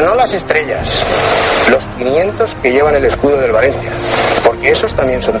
no 0.00 0.14
las 0.14 0.34
estrellas, 0.34 1.04
los 1.70 1.84
500 1.98 2.56
que 2.62 2.72
llevan 2.72 2.94
el 2.94 3.04
escudo 3.04 3.38
del 3.38 3.52
Valencia, 3.52 3.90
porque 4.44 4.70
esos 4.70 4.94
también 4.94 5.22
son 5.22 5.40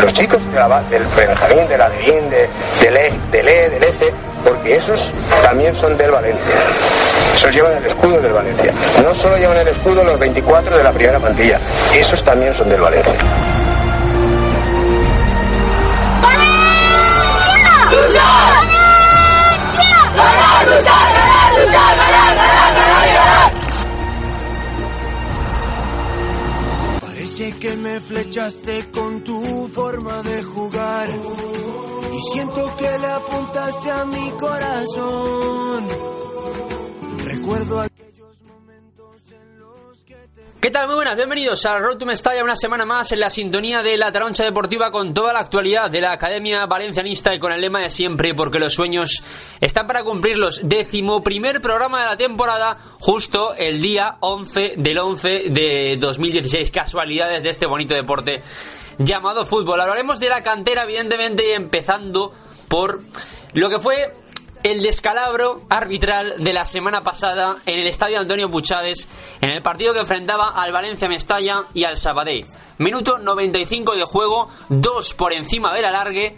los 0.00 0.12
chicos 0.12 0.44
de 0.50 0.58
la, 0.58 0.82
del 0.90 1.04
Benjamín, 1.16 1.68
de 1.68 1.78
la 1.78 1.88
Levín, 1.88 2.30
de, 2.30 2.48
del 2.80 2.96
E, 2.96 3.12
del 3.30 3.48
E, 3.48 3.70
del 3.70 3.84
ECE, 3.84 4.12
porque 4.44 4.76
esos 4.76 5.10
también 5.42 5.74
son 5.74 5.96
del 5.96 6.10
Valencia. 6.10 6.54
Esos 7.34 7.54
llevan 7.54 7.76
el 7.76 7.86
escudo 7.86 8.20
del 8.20 8.32
Valencia. 8.32 8.72
No 9.02 9.14
solo 9.14 9.36
llevan 9.36 9.58
el 9.58 9.68
escudo 9.68 10.02
los 10.02 10.18
24 10.18 10.76
de 10.76 10.84
la 10.84 10.92
primera 10.92 11.20
plantilla, 11.20 11.58
esos 11.94 12.22
también 12.22 12.54
son 12.54 12.68
del 12.68 12.80
Valencia. 12.80 13.14
Que 27.60 27.76
me 27.76 28.00
flechaste 28.00 28.90
con 28.90 29.24
tu 29.24 29.68
forma 29.68 30.22
de 30.22 30.42
jugar 30.42 31.08
y 31.10 32.20
siento 32.32 32.76
que 32.76 32.98
le 32.98 33.06
apuntaste 33.06 33.90
a 33.90 34.04
mi 34.04 34.30
corazón. 34.32 35.86
Recuerdo 37.24 37.87
¿Qué 40.60 40.72
tal? 40.72 40.88
Muy 40.88 40.96
buenas, 40.96 41.14
bienvenidos 41.14 41.64
a 41.66 41.78
Road 41.78 41.98
to 41.98 42.06
una 42.42 42.56
semana 42.56 42.84
más 42.84 43.12
en 43.12 43.20
la 43.20 43.30
sintonía 43.30 43.80
de 43.80 43.96
la 43.96 44.10
Taroncha 44.10 44.42
Deportiva 44.42 44.90
con 44.90 45.14
toda 45.14 45.32
la 45.32 45.38
actualidad 45.38 45.88
de 45.88 46.00
la 46.00 46.10
Academia 46.10 46.66
Valencianista 46.66 47.32
y 47.32 47.38
con 47.38 47.52
el 47.52 47.60
lema 47.60 47.78
de 47.78 47.90
siempre, 47.90 48.34
porque 48.34 48.58
los 48.58 48.74
sueños 48.74 49.22
están 49.60 49.86
para 49.86 50.02
cumplirlos. 50.02 50.62
Décimo 50.64 51.22
primer 51.22 51.60
programa 51.60 52.00
de 52.00 52.06
la 52.06 52.16
temporada, 52.16 52.76
justo 52.98 53.54
el 53.54 53.80
día 53.80 54.16
11 54.18 54.74
del 54.78 54.98
11 54.98 55.44
de 55.50 55.96
2016. 56.00 56.72
Casualidades 56.72 57.44
de 57.44 57.50
este 57.50 57.66
bonito 57.66 57.94
deporte 57.94 58.42
llamado 58.98 59.46
fútbol. 59.46 59.80
Hablaremos 59.80 60.18
de 60.18 60.28
la 60.28 60.42
cantera, 60.42 60.82
evidentemente, 60.82 61.54
empezando 61.54 62.34
por 62.66 63.02
lo 63.52 63.70
que 63.70 63.78
fue 63.78 64.12
el 64.70 64.82
descalabro 64.82 65.62
arbitral 65.70 66.34
de 66.36 66.52
la 66.52 66.66
semana 66.66 67.00
pasada 67.00 67.56
en 67.64 67.80
el 67.80 67.86
estadio 67.86 68.20
Antonio 68.20 68.50
Puchades 68.50 69.08
en 69.40 69.48
el 69.48 69.62
partido 69.62 69.94
que 69.94 70.00
enfrentaba 70.00 70.50
al 70.50 70.72
Valencia 70.72 71.08
Mestalla 71.08 71.64
y 71.72 71.84
al 71.84 71.96
Sabadell. 71.96 72.44
Minuto 72.76 73.16
95 73.16 73.96
de 73.96 74.04
juego, 74.04 74.50
dos 74.68 75.14
por 75.14 75.32
encima 75.32 75.72
del 75.72 75.86
alargue. 75.86 76.36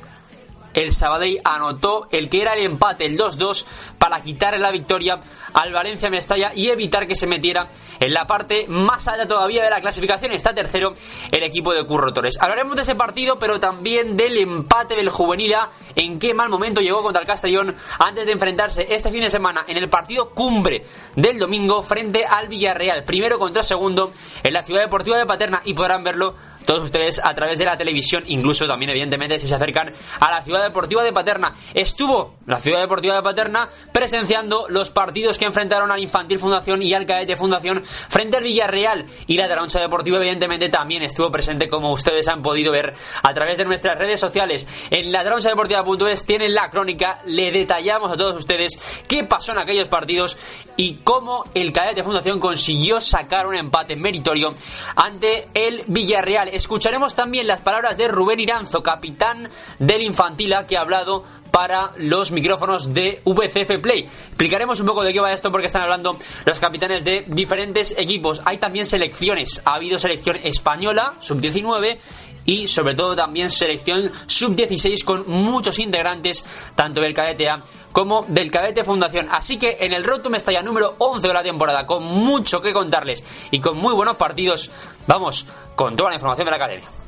El 0.75 0.93
Sabadell 0.93 1.41
anotó 1.45 2.09
el 2.11 2.29
que 2.29 2.43
era 2.43 2.55
el 2.55 2.65
empate, 2.65 3.07
el 3.07 3.19
2-2, 3.19 3.65
para 3.99 4.21
quitar 4.21 4.59
la 4.59 4.71
victoria 4.71 5.21
al 5.53 5.73
Valencia 5.73 6.11
Mestalla 6.11 6.53
y 6.55 6.69
evitar 6.69 7.07
que 7.07 7.15
se 7.15 7.27
metiera 7.27 7.69
en 7.99 8.15
la 8.15 8.27
parte 8.27 8.67
más 8.69 9.07
alta 9.09 9.27
todavía 9.27 9.63
de 9.63 9.71
la 9.71 9.81
clasificación. 9.81 10.33
Está 10.33 10.55
tercero 10.55 10.95
el 11.31 11.43
equipo 11.43 11.73
de 11.73 11.85
Curro 11.85 12.13
Torres. 12.13 12.39
Hablaremos 12.41 12.77
de 12.77 12.83
ese 12.83 12.95
partido, 12.95 13.39
pero 13.39 13.61
también 13.61 14.17
del 14.17 14.37
empate 14.39 14.95
del 14.95 15.11
Juvenil 15.11 15.55
A. 15.55 15.71
En 15.95 16.19
qué 16.19 16.35
mal 16.35 16.49
momento 16.49 16.81
llegó 16.81 17.03
contra 17.03 17.21
el 17.21 17.27
Castellón 17.27 17.75
antes 17.99 18.27
de 18.27 18.33
enfrentarse 18.33 18.87
este 18.89 19.11
fin 19.11 19.21
de 19.21 19.31
semana 19.31 19.65
en 19.67 19.77
el 19.77 19.89
partido 19.89 20.31
cumbre 20.31 20.85
del 21.17 21.39
domingo 21.39 21.83
frente 21.83 22.25
al 22.25 22.49
Villarreal. 22.49 23.05
Primero 23.05 23.39
contra 23.39 23.63
segundo 23.63 24.13
en 24.43 24.53
la 24.53 24.63
Ciudad 24.63 24.83
Deportiva 24.83 25.19
de 25.19 25.27
Paterna 25.27 25.61
y 25.65 25.75
podrán 25.75 26.05
verlo 26.05 26.35
todos 26.71 26.85
ustedes 26.85 27.21
a 27.25 27.35
través 27.35 27.59
de 27.59 27.65
la 27.65 27.77
televisión, 27.77 28.23
incluso 28.29 28.65
también 28.65 28.91
evidentemente 28.91 29.41
si 29.41 29.49
se 29.49 29.57
acercan 29.57 29.93
a 30.21 30.31
la 30.31 30.41
Ciudad 30.43 30.63
Deportiva 30.63 31.03
de 31.03 31.13
Paterna. 31.13 31.53
Estuvo 31.75 32.37
la 32.47 32.61
Ciudad 32.61 32.79
Deportiva 32.79 33.17
de 33.17 33.23
Paterna 33.23 33.69
presenciando 33.91 34.67
los 34.69 34.93
partidos 34.93 35.37
que 35.37 35.47
enfrentaron 35.47 35.91
al 35.91 35.99
Infantil 35.99 36.39
Fundación 36.39 36.81
y 36.81 36.95
al 36.95 37.07
Cadete 37.07 37.35
Fundación 37.35 37.83
frente 37.85 38.37
al 38.37 38.45
Villarreal 38.45 39.05
y 39.27 39.37
la 39.37 39.49
Taroncha 39.49 39.81
Deportiva 39.81 40.19
evidentemente 40.19 40.69
también 40.69 41.03
estuvo 41.03 41.33
presente 41.33 41.69
como 41.69 41.93
ustedes 41.93 42.29
han 42.29 42.41
podido 42.41 42.71
ver 42.71 42.95
a 43.25 43.35
través 43.35 43.59
de 43.59 43.65
nuestras 43.65 43.99
redes 43.99 44.21
sociales. 44.21 44.69
En 44.91 45.11
la 45.11 45.25
Taroncha 45.25 45.49
Deportiva.es 45.49 46.25
tienen 46.25 46.55
la 46.55 46.71
crónica, 46.71 47.21
le 47.25 47.51
detallamos 47.51 48.13
a 48.13 48.17
todos 48.17 48.37
ustedes 48.37 48.79
qué 49.09 49.25
pasó 49.25 49.51
en 49.51 49.59
aquellos 49.59 49.89
partidos 49.89 50.37
y 50.77 51.01
cómo 51.03 51.47
el 51.53 51.73
Cadete 51.73 52.05
Fundación 52.05 52.39
consiguió 52.39 53.01
sacar 53.01 53.49
un 53.49 53.57
empate 53.57 53.97
meritorio 53.97 54.55
ante 54.95 55.49
el 55.53 55.83
Villarreal. 55.89 56.60
Escucharemos 56.61 57.15
también 57.15 57.47
las 57.47 57.61
palabras 57.63 57.97
de 57.97 58.07
Rubén 58.07 58.39
Iranzo, 58.39 58.83
capitán 58.83 59.49
del 59.79 60.03
Infantila, 60.03 60.67
que 60.67 60.77
ha 60.77 60.83
hablado 60.83 61.25
para 61.51 61.93
los 61.97 62.33
micrófonos 62.33 62.93
de 62.93 63.23
VCF 63.25 63.79
Play. 63.81 64.01
Explicaremos 64.01 64.79
un 64.79 64.87
poco 64.87 65.03
de 65.03 65.15
qué 65.15 65.21
va 65.21 65.33
esto 65.33 65.51
porque 65.51 65.69
están 65.69 65.81
hablando 65.81 66.19
los 66.45 66.61
capitanes 66.61 67.03
de 67.03 67.25
diferentes 67.29 67.95
equipos. 67.97 68.43
Hay 68.45 68.59
también 68.59 68.85
selecciones. 68.85 69.63
Ha 69.65 69.77
habido 69.77 69.99
selección 69.99 70.37
española, 70.37 71.15
sub-19, 71.21 71.97
y 72.45 72.67
sobre 72.67 72.95
todo 72.95 73.17
también 73.17 73.51
selección 73.51 74.13
sub-16 74.27 75.03
con 75.03 75.31
muchos 75.31 75.79
integrantes, 75.79 76.45
tanto 76.75 77.01
del 77.01 77.15
cadete 77.15 77.49
A 77.49 77.63
como 77.93 78.25
del 78.29 78.51
cadete 78.51 78.85
Fundación. 78.85 79.29
Así 79.31 79.59
que 79.59 79.79
en 79.81 79.93
el 79.93 80.05
Road 80.05 80.21
to 80.21 80.31
Mestalla 80.31 80.63
número 80.63 80.95
11 80.99 81.27
de 81.27 81.35
la 81.35 81.43
temporada, 81.43 81.87
con 81.87 82.05
mucho 82.05 82.61
que 82.61 82.73
contarles 82.73 83.25
y 83.51 83.61
con 83.61 83.77
muy 83.77 83.95
buenos 83.95 84.17
partidos, 84.17 84.71
vamos 85.07 85.47
con 85.75 85.97
toda 85.97 86.11
la 86.11 86.17
información 86.17 86.47
de 86.47 86.51
la 86.51 86.57
academia. 86.57 87.00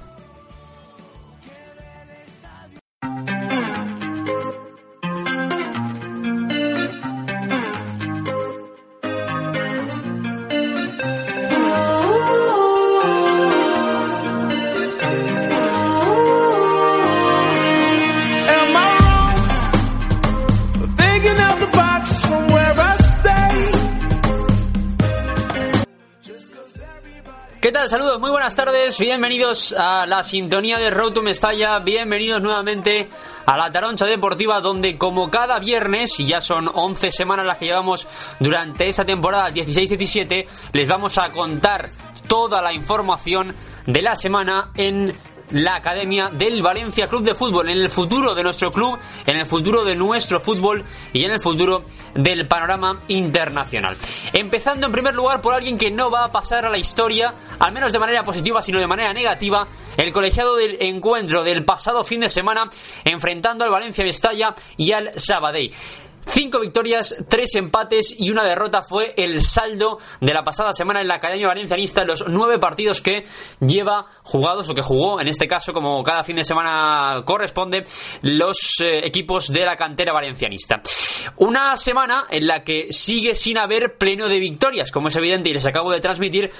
¿Qué 27.62 27.70
tal? 27.70 27.88
Saludos, 27.88 28.18
muy 28.18 28.30
buenas 28.30 28.56
tardes, 28.56 28.98
bienvenidos 28.98 29.72
a 29.78 30.04
la 30.04 30.24
sintonía 30.24 30.78
de 30.78 30.90
Road 30.90 31.12
to 31.12 31.22
Mestalla, 31.22 31.78
bienvenidos 31.78 32.42
nuevamente 32.42 33.08
a 33.46 33.56
la 33.56 33.70
Taroncha 33.70 34.04
Deportiva, 34.04 34.60
donde 34.60 34.98
como 34.98 35.30
cada 35.30 35.60
viernes, 35.60 36.18
y 36.18 36.26
ya 36.26 36.40
son 36.40 36.68
11 36.74 37.12
semanas 37.12 37.46
las 37.46 37.58
que 37.58 37.66
llevamos 37.66 38.08
durante 38.40 38.88
esta 38.88 39.04
temporada 39.04 39.50
16-17, 39.50 40.44
les 40.72 40.88
vamos 40.88 41.18
a 41.18 41.30
contar 41.30 41.88
toda 42.26 42.60
la 42.60 42.72
información 42.72 43.54
de 43.86 44.02
la 44.02 44.16
semana 44.16 44.72
en 44.74 45.14
la 45.52 45.76
academia 45.76 46.28
del 46.28 46.62
Valencia 46.62 47.08
Club 47.08 47.22
de 47.22 47.34
Fútbol, 47.34 47.68
en 47.68 47.78
el 47.78 47.90
futuro 47.90 48.34
de 48.34 48.42
nuestro 48.42 48.70
club, 48.70 48.98
en 49.26 49.36
el 49.36 49.46
futuro 49.46 49.84
de 49.84 49.94
nuestro 49.94 50.40
fútbol 50.40 50.84
y 51.12 51.24
en 51.24 51.32
el 51.32 51.40
futuro 51.40 51.84
del 52.14 52.46
panorama 52.46 53.02
internacional. 53.08 53.96
Empezando 54.32 54.86
en 54.86 54.92
primer 54.92 55.14
lugar 55.14 55.40
por 55.40 55.54
alguien 55.54 55.78
que 55.78 55.90
no 55.90 56.10
va 56.10 56.24
a 56.24 56.32
pasar 56.32 56.64
a 56.64 56.70
la 56.70 56.78
historia, 56.78 57.34
al 57.58 57.72
menos 57.72 57.92
de 57.92 57.98
manera 57.98 58.22
positiva, 58.22 58.62
sino 58.62 58.78
de 58.78 58.86
manera 58.86 59.12
negativa, 59.12 59.66
el 59.96 60.12
colegiado 60.12 60.56
del 60.56 60.76
encuentro 60.80 61.42
del 61.42 61.64
pasado 61.64 62.04
fin 62.04 62.20
de 62.20 62.28
semana 62.28 62.68
enfrentando 63.04 63.64
al 63.64 63.70
Valencia 63.70 64.04
Mestalla 64.04 64.54
y 64.76 64.92
al 64.92 65.18
Sabadell. 65.18 65.72
Cinco 66.26 66.60
victorias, 66.60 67.16
tres 67.28 67.54
empates 67.56 68.14
y 68.16 68.30
una 68.30 68.44
derrota 68.44 68.82
fue 68.82 69.14
el 69.16 69.42
saldo 69.42 69.98
de 70.20 70.32
la 70.32 70.44
pasada 70.44 70.72
semana 70.72 71.00
en 71.00 71.08
la 71.08 71.14
Academia 71.14 71.48
Valencianista 71.48 72.02
en 72.02 72.08
los 72.08 72.24
nueve 72.28 72.58
partidos 72.58 73.02
que 73.02 73.24
lleva 73.60 74.06
jugados 74.22 74.68
o 74.70 74.74
que 74.74 74.82
jugó, 74.82 75.20
en 75.20 75.28
este 75.28 75.48
caso, 75.48 75.72
como 75.72 76.02
cada 76.02 76.24
fin 76.24 76.36
de 76.36 76.44
semana 76.44 77.22
corresponde, 77.24 77.84
los 78.22 78.76
eh, 78.80 79.04
equipos 79.04 79.48
de 79.48 79.64
la 79.64 79.76
cantera 79.76 80.12
valencianista. 80.12 80.80
Una 81.36 81.76
semana 81.76 82.26
en 82.30 82.46
la 82.46 82.64
que 82.64 82.92
sigue 82.92 83.34
sin 83.34 83.58
haber 83.58 83.96
pleno 83.96 84.28
de 84.28 84.38
victorias, 84.38 84.90
como 84.90 85.08
es 85.08 85.16
evidente 85.16 85.50
y 85.50 85.54
les 85.54 85.66
acabo 85.66 85.90
de 85.90 86.00
transmitir 86.00 86.50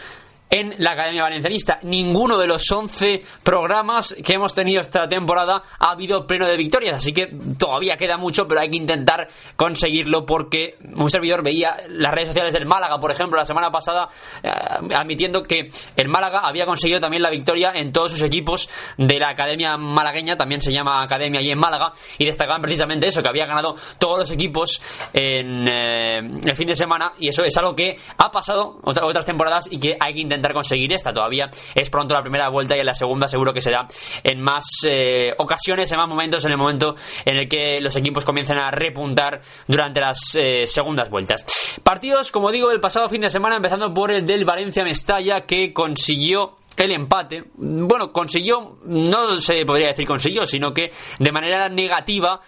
en 0.52 0.75
la 0.78 0.90
Academia 0.93 1.22
Valencianista. 1.22 1.78
Ninguno 1.82 2.37
de 2.38 2.46
los 2.46 2.70
11 2.70 3.22
programas 3.43 4.14
que 4.25 4.34
hemos 4.34 4.52
tenido 4.52 4.82
esta 4.82 5.08
temporada 5.08 5.62
ha 5.78 5.90
habido 5.93 6.26
pleno 6.26 6.46
de 6.46 6.56
victorias, 6.58 6.99
así 6.99 7.12
que 7.14 7.26
todavía 7.58 7.96
queda 7.96 8.19
mucho, 8.19 8.46
pero 8.46 8.60
hay 8.60 8.70
que 8.70 8.76
intentar 8.76 9.28
conseguirlo 9.56 10.26
porque 10.26 10.76
un 10.99 11.08
servidor 11.08 11.43
veía 11.43 11.78
las 11.88 12.12
redes 12.12 12.28
sociales 12.28 12.52
del 12.52 12.66
Málaga, 12.66 13.00
por 13.00 13.10
ejemplo, 13.10 13.38
la 13.38 13.46
semana 13.46 13.72
pasada, 13.72 14.10
eh, 14.43 14.50
admitiendo 14.94 15.43
que 15.43 15.70
el 15.96 16.08
Málaga 16.08 16.40
había 16.40 16.66
conseguido 16.66 17.00
también 17.00 17.22
la 17.22 17.31
victoria 17.31 17.72
en 17.75 17.90
todos 17.90 18.12
sus 18.12 18.20
equipos 18.20 18.69
de 18.99 19.19
la 19.19 19.31
Academia 19.31 19.78
Malagueña, 19.78 20.37
también 20.37 20.60
se 20.60 20.70
llama 20.70 21.00
Academia 21.02 21.40
allí 21.40 21.50
en 21.50 21.58
Málaga, 21.58 21.93
y 22.19 22.26
destacaban 22.26 22.60
precisamente 22.60 23.06
eso, 23.06 23.22
que 23.22 23.28
había 23.31 23.46
ganado 23.46 23.75
todos 23.99 24.19
los 24.19 24.31
equipos 24.31 24.82
en 25.14 25.66
eh, 25.66 26.19
el 26.44 26.54
fin 26.56 26.69
de 26.69 26.75
semana, 26.76 27.12
y 27.19 27.28
eso 27.28 27.43
es 27.43 27.56
algo 27.56 27.75
que 27.75 27.99
ha 28.19 28.31
pasado 28.31 28.78
otra- 28.82 29.06
otras 29.06 29.25
temporadas 29.25 29.66
y 29.70 29.78
que 29.78 29.96
hay 29.99 30.12
que 30.12 30.20
intentar 30.20 30.42
intentar 30.43 30.53
conseguir 30.55 30.93
esta. 30.93 31.12
Todavía 31.12 31.49
es 31.75 31.89
pronto 31.89 32.15
la 32.15 32.23
primera 32.23 32.49
vuelta 32.49 32.77
y 32.77 32.81
en 32.81 32.87
la 32.87 32.94
segunda 32.94 33.29
seguro 33.29 33.55
que 33.55 33.61
se 33.61 33.71
da 33.71 33.87
en 34.25 34.41
más 34.41 34.65
eh, 34.85 35.33
ocasiones, 35.39 35.91
en 35.93 35.99
más 35.99 36.09
momentos, 36.09 36.44
en 36.44 36.50
el 36.50 36.56
momento 36.56 36.97
en 37.25 37.37
el 37.37 37.49
que 37.49 37.81
los 37.81 37.94
equipos 37.94 38.25
comiencen 38.25 38.59
a 38.59 38.71
repuntar 38.71 39.41
durante 39.69 40.00
las 40.00 40.35
eh, 40.35 40.67
segundas 40.67 41.09
vueltas. 41.09 41.44
Partidos, 41.83 42.33
como 42.33 42.50
digo, 42.50 42.71
el 42.73 42.81
pasado 42.81 43.09
fin 43.09 43.21
de 43.21 43.31
semana, 43.31 43.56
empezando 43.56 43.94
por 43.94 44.11
el 44.11 44.27
del 44.27 44.44
Valencia-Mestalla, 44.44 45.43
que 45.43 45.73
consiguió 45.73 46.59
el 46.77 46.91
empate. 46.91 47.45
Bueno, 47.55 48.12
consiguió, 48.12 48.79
no 48.85 49.38
se 49.38 49.65
podría 49.65 49.88
decir 49.88 50.06
consiguió, 50.06 50.47
sino 50.47 50.75
que 50.75 50.91
de 51.19 51.33
manera 51.33 51.69
negativa 51.69 52.41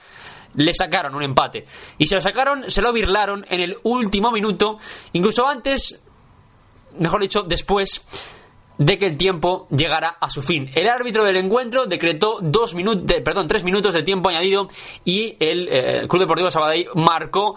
le 0.55 0.73
sacaron 0.73 1.14
un 1.14 1.23
empate. 1.23 1.64
Y 1.99 2.06
se 2.06 2.14
lo 2.14 2.20
sacaron, 2.20 2.70
se 2.70 2.82
lo 2.82 2.93
birlaron 2.93 3.44
en 3.49 3.61
el 3.61 3.76
último 3.82 4.31
minuto, 4.31 4.79
incluso 5.12 5.47
antes, 5.47 6.00
mejor 6.99 7.20
dicho, 7.20 7.43
después 7.43 8.05
de 8.79 8.99
que 8.99 9.06
el 9.06 9.17
tiempo 9.17 9.69
llegara 9.70 10.17
a 10.20 10.29
su 10.31 10.43
fin. 10.43 10.69
El 10.75 10.88
árbitro 10.88 11.25
del 11.25 11.37
encuentro 11.37 11.87
decretó 11.87 12.38
dos 12.41 12.75
minutos, 12.75 13.20
perdón, 13.20 13.46
tres 13.46 13.62
minutos 13.64 13.94
de 13.94 14.02
tiempo 14.02 14.29
añadido 14.29 14.69
y 15.05 15.37
el 15.38 15.69
eh, 15.70 16.06
Club 16.08 16.23
Deportivo 16.23 16.50
Sabadell 16.50 16.88
marcó 16.94 17.55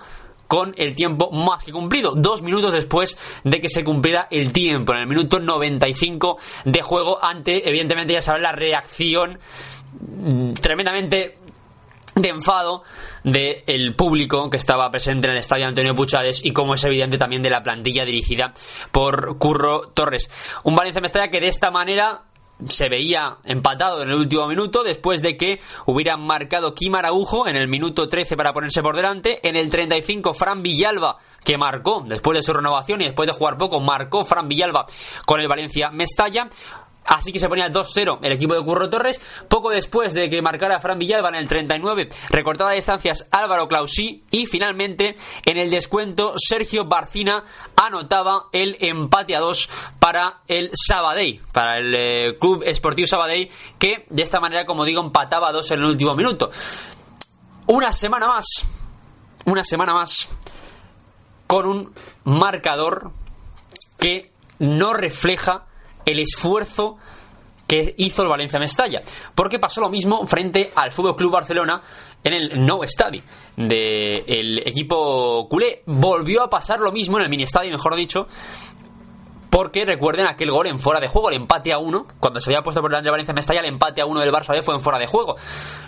con 0.47 0.73
el 0.77 0.95
tiempo 0.95 1.29
más 1.31 1.63
que 1.63 1.71
cumplido, 1.71 2.13
dos 2.15 2.41
minutos 2.41 2.73
después 2.73 3.17
de 3.43 3.59
que 3.59 3.69
se 3.69 3.83
cumpliera 3.83 4.27
el 4.31 4.53
tiempo, 4.53 4.93
en 4.93 4.99
el 4.99 5.07
minuto 5.07 5.39
95 5.39 6.37
de 6.65 6.81
juego, 6.81 7.21
ante, 7.21 7.67
evidentemente, 7.67 8.13
ya 8.13 8.21
saben, 8.21 8.43
la 8.43 8.53
reacción 8.53 9.39
mm, 9.99 10.53
tremendamente 10.53 11.37
de 12.21 12.29
enfado 12.29 12.83
del 13.23 13.95
público 13.95 14.49
que 14.49 14.57
estaba 14.57 14.89
presente 14.89 15.27
en 15.27 15.33
el 15.33 15.39
estadio 15.39 15.67
Antonio 15.67 15.95
Puchades 15.95 16.43
y 16.43 16.51
como 16.51 16.73
es 16.73 16.83
evidente 16.83 17.17
también 17.17 17.43
de 17.43 17.49
la 17.49 17.63
plantilla 17.63 18.05
dirigida 18.05 18.53
por 18.91 19.37
Curro 19.37 19.89
Torres. 19.93 20.29
Un 20.63 20.75
Valencia 20.75 21.01
Mestalla 21.01 21.29
que 21.29 21.41
de 21.41 21.47
esta 21.47 21.71
manera 21.71 22.23
se 22.69 22.89
veía 22.89 23.37
empatado 23.43 24.01
en 24.01 24.09
el 24.09 24.15
último 24.15 24.47
minuto 24.47 24.83
después 24.83 25.21
de 25.21 25.37
que 25.37 25.59
hubieran 25.85 26.25
marcado 26.25 26.73
Kim 26.73 26.95
Araujo 26.95 27.47
en 27.47 27.55
el 27.55 27.67
minuto 27.67 28.09
13 28.09 28.35
para 28.35 28.53
ponerse 28.53 28.81
por 28.81 28.95
delante, 28.95 29.47
en 29.47 29.55
el 29.55 29.69
35 29.69 30.33
Fran 30.33 30.63
Villalba 30.63 31.17
que 31.43 31.57
marcó 31.57 32.03
después 32.07 32.37
de 32.37 32.41
su 32.41 32.53
renovación 32.53 33.01
y 33.01 33.05
después 33.05 33.27
de 33.27 33.33
jugar 33.33 33.57
poco 33.57 33.79
marcó 33.79 34.25
Fran 34.25 34.47
Villalba 34.47 34.85
con 35.25 35.39
el 35.39 35.47
Valencia 35.47 35.91
Mestalla 35.91 36.49
Así 37.07 37.31
que 37.31 37.39
se 37.39 37.47
ponía 37.47 37.71
2-0 37.71 38.19
el 38.21 38.31
equipo 38.33 38.53
de 38.53 38.63
Curro 38.63 38.89
Torres. 38.89 39.19
Poco 39.47 39.69
después 39.69 40.13
de 40.13 40.29
que 40.29 40.41
marcara 40.41 40.79
Fran 40.79 40.99
Villalba 40.99 41.29
en 41.29 41.35
el 41.35 41.47
39, 41.47 42.09
recortada 42.29 42.71
de 42.71 42.75
distancias 42.77 43.25
Álvaro 43.31 43.67
Clausí. 43.67 44.23
Y 44.29 44.45
finalmente, 44.45 45.15
en 45.45 45.57
el 45.57 45.69
descuento, 45.69 46.33
Sergio 46.37 46.85
Barcina 46.85 47.43
anotaba 47.75 48.47
el 48.51 48.77
empate 48.81 49.35
a 49.35 49.39
2 49.39 49.69
para 49.99 50.41
el 50.47 50.71
Sabadell, 50.73 51.41
para 51.51 51.77
el 51.77 51.95
eh, 51.95 52.37
Club 52.39 52.63
Esportivo 52.65 53.07
Sabadell, 53.07 53.49
que 53.79 54.05
de 54.09 54.23
esta 54.23 54.39
manera, 54.39 54.65
como 54.65 54.83
digo, 54.83 55.01
empataba 55.01 55.49
a 55.49 55.51
2 55.53 55.71
en 55.71 55.79
el 55.79 55.85
último 55.85 56.13
minuto. 56.13 56.49
Una 57.67 57.93
semana 57.93 58.27
más, 58.27 58.45
una 59.45 59.63
semana 59.63 59.93
más, 59.93 60.27
con 61.47 61.65
un 61.65 61.93
marcador 62.25 63.11
que 63.97 64.31
no 64.59 64.93
refleja 64.93 65.65
el 66.07 66.19
esfuerzo 66.19 66.97
que 67.67 67.93
hizo 67.97 68.23
el 68.23 68.29
Valencia 68.29 68.59
Mestalla. 68.59 69.01
Porque 69.35 69.59
pasó 69.59 69.81
lo 69.81 69.89
mismo 69.89 70.25
frente 70.25 70.71
al 70.73 70.91
Fútbol 70.91 71.15
Club 71.15 71.33
Barcelona 71.33 71.81
en 72.23 72.33
el 72.33 72.65
No 72.65 72.79
Stadi 72.83 73.21
del 73.57 74.59
equipo 74.65 75.47
culé. 75.49 75.83
Volvió 75.85 76.43
a 76.43 76.49
pasar 76.49 76.79
lo 76.79 76.91
mismo 76.91 77.17
en 77.17 77.25
el 77.25 77.29
mini 77.29 77.43
estadio, 77.43 77.71
mejor 77.71 77.95
dicho, 77.95 78.27
porque 79.49 79.85
recuerden 79.85 80.27
aquel 80.27 80.51
gol 80.51 80.67
en 80.67 80.79
fuera 80.79 80.99
de 80.99 81.07
juego, 81.07 81.29
el 81.29 81.35
empate 81.35 81.71
a 81.71 81.77
uno, 81.77 82.05
cuando 82.19 82.41
se 82.41 82.49
había 82.49 82.61
puesto 82.61 82.81
por 82.81 82.91
delante 82.91 83.07
de 83.07 83.11
Valencia 83.11 83.33
Mestalla, 83.33 83.59
el 83.61 83.67
empate 83.67 84.01
a 84.01 84.05
uno 84.05 84.19
del 84.19 84.31
Barça 84.31 84.51
B 84.51 84.61
fue 84.61 84.75
en 84.75 84.81
fuera 84.81 84.99
de 84.99 85.07
juego. 85.07 85.35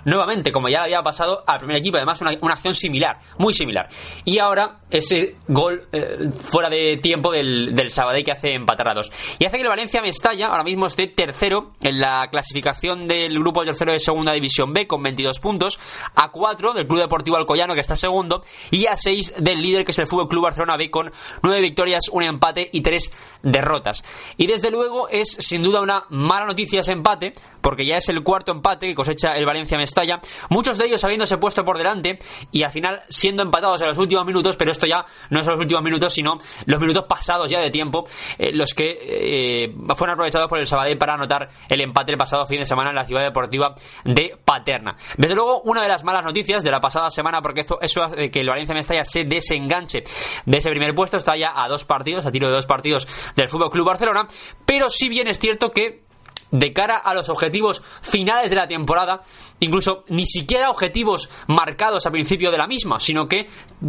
Nuevamente, 0.05 0.51
como 0.51 0.69
ya 0.69 0.83
había 0.83 1.01
pasado 1.03 1.43
al 1.45 1.59
primer 1.59 1.77
equipo, 1.77 1.97
además 1.97 2.21
una, 2.21 2.53
acción 2.53 2.73
similar, 2.73 3.19
muy 3.37 3.53
similar. 3.53 3.89
Y 4.25 4.39
ahora 4.39 4.79
ese 4.89 5.35
gol 5.47 5.87
eh, 5.91 6.29
fuera 6.33 6.69
de 6.69 6.97
tiempo 6.97 7.31
del, 7.31 7.75
del 7.75 7.91
Sabadell 7.91 8.23
que 8.23 8.31
hace 8.31 8.53
empatar 8.53 8.89
a 8.89 8.93
dos. 8.93 9.11
Y 9.37 9.45
hace 9.45 9.57
que 9.57 9.63
el 9.63 9.69
Valencia 9.69 10.01
Mestalla 10.01 10.47
ahora 10.47 10.63
mismo 10.63 10.87
esté 10.87 11.07
tercero 11.07 11.73
en 11.81 11.99
la 11.99 12.27
clasificación 12.31 13.07
del 13.07 13.37
grupo 13.39 13.63
tercero 13.65 13.91
de 13.91 13.99
segunda 13.99 14.33
división 14.33 14.73
B 14.73 14.87
con 14.87 15.03
22 15.03 15.39
puntos, 15.39 15.79
a 16.15 16.29
4 16.29 16.73
del 16.73 16.87
Club 16.87 16.99
Deportivo 16.99 17.37
Alcoyano 17.37 17.73
que 17.73 17.81
está 17.81 17.95
segundo 17.95 18.43
y 18.71 18.87
a 18.87 18.95
6 18.95 19.35
del 19.37 19.61
líder 19.61 19.85
que 19.85 19.91
es 19.91 19.99
el 19.99 20.07
Fútbol 20.07 20.27
Club 20.27 20.43
Barcelona 20.43 20.77
B 20.77 20.89
con 20.89 21.11
9 21.43 21.61
victorias, 21.61 22.09
un 22.11 22.23
empate 22.23 22.69
y 22.71 22.81
3 22.81 23.11
de 23.43 23.48
derrotas. 23.51 24.03
Y 24.37 24.47
desde 24.47 24.71
luego 24.71 25.07
es 25.09 25.29
sin 25.39 25.63
duda 25.63 25.81
una 25.81 26.05
mala 26.09 26.45
noticia 26.45 26.81
ese 26.81 26.93
empate, 26.93 27.33
porque 27.61 27.85
ya 27.85 27.97
es 27.97 28.09
el 28.09 28.23
cuarto 28.23 28.51
empate 28.51 28.87
que 28.87 28.95
cosecha 28.95 29.33
el 29.35 29.45
Valencia 29.45 29.77
Mestalla, 29.77 30.19
muchos 30.49 30.77
de 30.77 30.85
ellos 30.85 31.03
habiéndose 31.03 31.37
puesto 31.37 31.63
por 31.63 31.77
delante 31.77 32.19
y 32.51 32.63
al 32.63 32.71
final 32.71 33.01
siendo 33.09 33.43
empatados 33.43 33.81
en 33.81 33.87
los 33.87 33.97
últimos 33.97 34.25
minutos, 34.25 34.55
pero 34.57 34.71
esto 34.71 34.87
ya 34.87 35.05
no 35.29 35.43
son 35.43 35.53
los 35.53 35.61
últimos 35.61 35.83
minutos, 35.83 36.13
sino 36.13 36.37
los 36.65 36.79
minutos 36.79 37.05
pasados 37.07 37.49
ya 37.49 37.59
de 37.59 37.69
tiempo, 37.71 38.07
eh, 38.37 38.51
los 38.53 38.73
que 38.73 38.97
eh, 39.01 39.75
fueron 39.95 40.13
aprovechados 40.13 40.47
por 40.47 40.59
el 40.59 40.67
Sabadell 40.67 40.97
para 40.97 41.13
anotar 41.13 41.49
el 41.67 41.81
empate 41.81 42.11
el 42.11 42.17
pasado 42.17 42.45
fin 42.45 42.59
de 42.59 42.65
semana 42.65 42.89
en 42.89 42.95
la 42.95 43.05
ciudad 43.05 43.23
deportiva 43.23 43.75
de 44.03 44.37
Paterna. 44.43 44.95
Desde 45.17 45.35
luego, 45.35 45.61
una 45.61 45.81
de 45.81 45.87
las 45.87 46.03
malas 46.03 46.23
noticias 46.23 46.63
de 46.63 46.71
la 46.71 46.79
pasada 46.79 47.09
semana, 47.09 47.41
porque 47.41 47.65
eso, 47.81 48.03
hace 48.03 48.29
que 48.31 48.41
el 48.41 48.49
Valencia 48.49 48.75
Mestalla 48.75 49.05
se 49.05 49.23
desenganche 49.23 50.03
de 50.45 50.57
ese 50.57 50.69
primer 50.69 50.95
puesto, 50.95 51.17
está 51.17 51.35
ya 51.35 51.53
a 51.55 51.67
dos 51.67 51.85
partidos, 51.85 52.25
a 52.25 52.31
tiro 52.31 52.47
de 52.47 52.53
dos 52.53 52.65
partidos 52.65 53.07
del 53.35 53.49
Fútbol 53.49 53.69
Club 53.69 53.85
Barcelona, 53.85 54.27
pero 54.65 54.89
si 54.89 55.09
bien 55.09 55.27
es 55.27 55.39
cierto 55.39 55.71
que 55.71 56.08
de 56.51 56.73
cara 56.73 56.97
a 56.97 57.13
los 57.13 57.29
objetivos 57.29 57.81
finales 58.01 58.49
de 58.49 58.55
la 58.55 58.67
temporada, 58.67 59.21
incluso 59.59 60.03
ni 60.09 60.25
siquiera 60.25 60.69
objetivos 60.69 61.29
marcados 61.47 62.05
al 62.05 62.11
principio 62.11 62.51
de 62.51 62.57
la 62.57 62.67
misma, 62.67 62.99
sino 62.99 63.27
que 63.27 63.47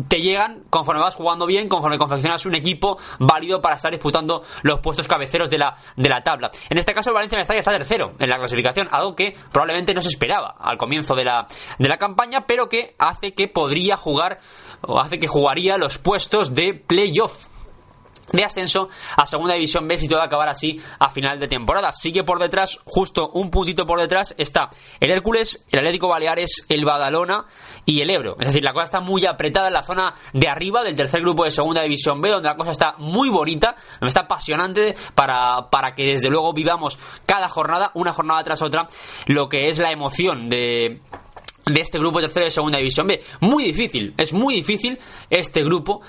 te 0.08 0.20
llegan 0.20 0.64
conforme 0.70 1.00
vas 1.00 1.14
jugando 1.14 1.46
bien, 1.46 1.68
conforme 1.68 1.98
confeccionas 1.98 2.46
un 2.46 2.54
equipo 2.54 2.98
válido 3.18 3.60
para 3.60 3.76
estar 3.76 3.90
disputando 3.90 4.42
los 4.62 4.80
puestos 4.80 5.06
cabeceros 5.06 5.50
de 5.50 5.58
la, 5.58 5.74
de 5.96 6.08
la 6.08 6.22
tabla. 6.22 6.50
En 6.68 6.78
este 6.78 6.94
caso, 6.94 7.10
el 7.10 7.14
Valencia 7.14 7.40
está 7.40 7.56
está 7.56 7.72
tercero 7.72 8.14
en 8.18 8.28
la 8.28 8.38
clasificación, 8.38 8.88
algo 8.90 9.14
que 9.14 9.34
probablemente 9.52 9.94
no 9.94 10.00
se 10.00 10.08
esperaba 10.08 10.56
al 10.58 10.78
comienzo 10.78 11.14
de 11.14 11.24
la, 11.24 11.46
de 11.78 11.88
la 11.88 11.98
campaña, 11.98 12.46
pero 12.46 12.68
que 12.68 12.94
hace 12.98 13.32
que 13.32 13.48
podría 13.48 13.96
jugar 13.96 14.38
o 14.82 14.98
hace 14.98 15.18
que 15.18 15.28
jugaría 15.28 15.76
los 15.76 15.98
puestos 15.98 16.54
de 16.54 16.74
playoff 16.74 17.48
de 18.32 18.44
ascenso 18.44 18.88
a 19.16 19.26
segunda 19.26 19.54
división 19.54 19.86
B 19.88 19.96
si 19.96 20.08
todo 20.08 20.22
acabar 20.22 20.48
así 20.48 20.80
a 20.98 21.08
final 21.10 21.38
de 21.40 21.48
temporada. 21.48 21.92
Sigue 21.92 22.24
por 22.24 22.38
detrás, 22.38 22.78
justo 22.84 23.30
un 23.30 23.50
puntito 23.50 23.86
por 23.86 24.00
detrás, 24.00 24.34
está 24.38 24.70
el 25.00 25.10
Hércules, 25.10 25.64
el 25.70 25.80
Atlético 25.80 26.08
Baleares, 26.08 26.64
el 26.68 26.84
Badalona 26.84 27.44
y 27.84 28.00
el 28.00 28.10
Ebro. 28.10 28.36
Es 28.40 28.48
decir, 28.48 28.64
la 28.64 28.72
cosa 28.72 28.84
está 28.84 29.00
muy 29.00 29.26
apretada 29.26 29.68
en 29.68 29.74
la 29.74 29.82
zona 29.82 30.14
de 30.32 30.48
arriba 30.48 30.82
del 30.82 30.96
tercer 30.96 31.20
grupo 31.20 31.44
de 31.44 31.50
segunda 31.50 31.82
división 31.82 32.20
B, 32.20 32.30
donde 32.30 32.48
la 32.48 32.56
cosa 32.56 32.70
está 32.70 32.94
muy 32.98 33.28
bonita, 33.28 33.74
donde 34.00 34.08
está 34.08 34.20
apasionante 34.20 34.94
para, 35.14 35.68
para 35.70 35.94
que 35.94 36.06
desde 36.06 36.28
luego 36.28 36.52
vivamos 36.52 36.98
cada 37.26 37.48
jornada, 37.48 37.90
una 37.94 38.12
jornada 38.12 38.44
tras 38.44 38.62
otra, 38.62 38.86
lo 39.26 39.48
que 39.48 39.68
es 39.68 39.78
la 39.78 39.90
emoción 39.90 40.48
de 40.48 41.00
de 41.66 41.80
este 41.80 41.98
grupo 41.98 42.20
tercero 42.20 42.44
de 42.44 42.50
segunda 42.50 42.78
división 42.78 43.06
B. 43.06 43.22
Muy 43.40 43.64
difícil, 43.64 44.14
es 44.16 44.32
muy 44.32 44.54
difícil 44.54 44.98
este 45.28 45.62
grupo 45.62 46.00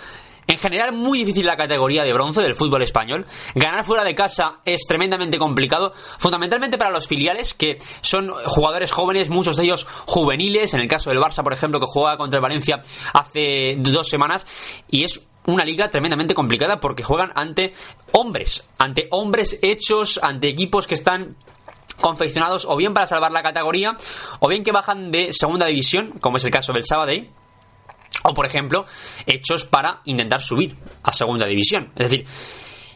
en 0.51 0.57
general, 0.57 0.91
muy 0.91 1.19
difícil 1.19 1.45
la 1.45 1.55
categoría 1.55 2.03
de 2.03 2.11
bronce 2.11 2.41
del 2.41 2.55
fútbol 2.55 2.81
español. 2.81 3.25
Ganar 3.55 3.85
fuera 3.85 4.03
de 4.03 4.13
casa 4.13 4.59
es 4.65 4.81
tremendamente 4.85 5.37
complicado, 5.37 5.93
fundamentalmente 6.17 6.77
para 6.77 6.91
los 6.91 7.07
filiales, 7.07 7.53
que 7.53 7.79
son 8.01 8.29
jugadores 8.45 8.91
jóvenes, 8.91 9.29
muchos 9.29 9.55
de 9.55 9.63
ellos 9.63 9.87
juveniles. 10.07 10.73
En 10.73 10.81
el 10.81 10.89
caso 10.89 11.09
del 11.09 11.19
Barça, 11.19 11.41
por 11.41 11.53
ejemplo, 11.53 11.79
que 11.79 11.85
juega 11.87 12.17
contra 12.17 12.37
el 12.37 12.41
Valencia 12.41 12.81
hace 13.13 13.77
dos 13.79 14.09
semanas, 14.09 14.45
y 14.89 15.05
es 15.05 15.25
una 15.45 15.63
liga 15.63 15.89
tremendamente 15.89 16.33
complicada 16.33 16.81
porque 16.81 17.01
juegan 17.01 17.31
ante 17.33 17.71
hombres, 18.11 18.65
ante 18.77 19.07
hombres 19.11 19.57
hechos, 19.61 20.19
ante 20.21 20.49
equipos 20.49 20.85
que 20.85 20.95
están 20.95 21.37
confeccionados 22.01 22.65
o 22.65 22.75
bien 22.75 22.93
para 22.93 23.07
salvar 23.07 23.31
la 23.31 23.41
categoría 23.41 23.95
o 24.41 24.49
bien 24.49 24.63
que 24.63 24.73
bajan 24.73 25.11
de 25.11 25.31
segunda 25.31 25.67
división, 25.67 26.11
como 26.19 26.37
es 26.37 26.43
el 26.43 26.51
caso 26.51 26.73
del 26.73 26.85
Sabadell 26.85 27.31
o 28.23 28.33
por 28.33 28.45
ejemplo 28.45 28.85
hechos 29.25 29.65
para 29.65 30.01
intentar 30.05 30.41
subir 30.41 30.75
a 31.03 31.11
segunda 31.11 31.45
división. 31.45 31.91
Es 31.95 32.09
decir, 32.09 32.25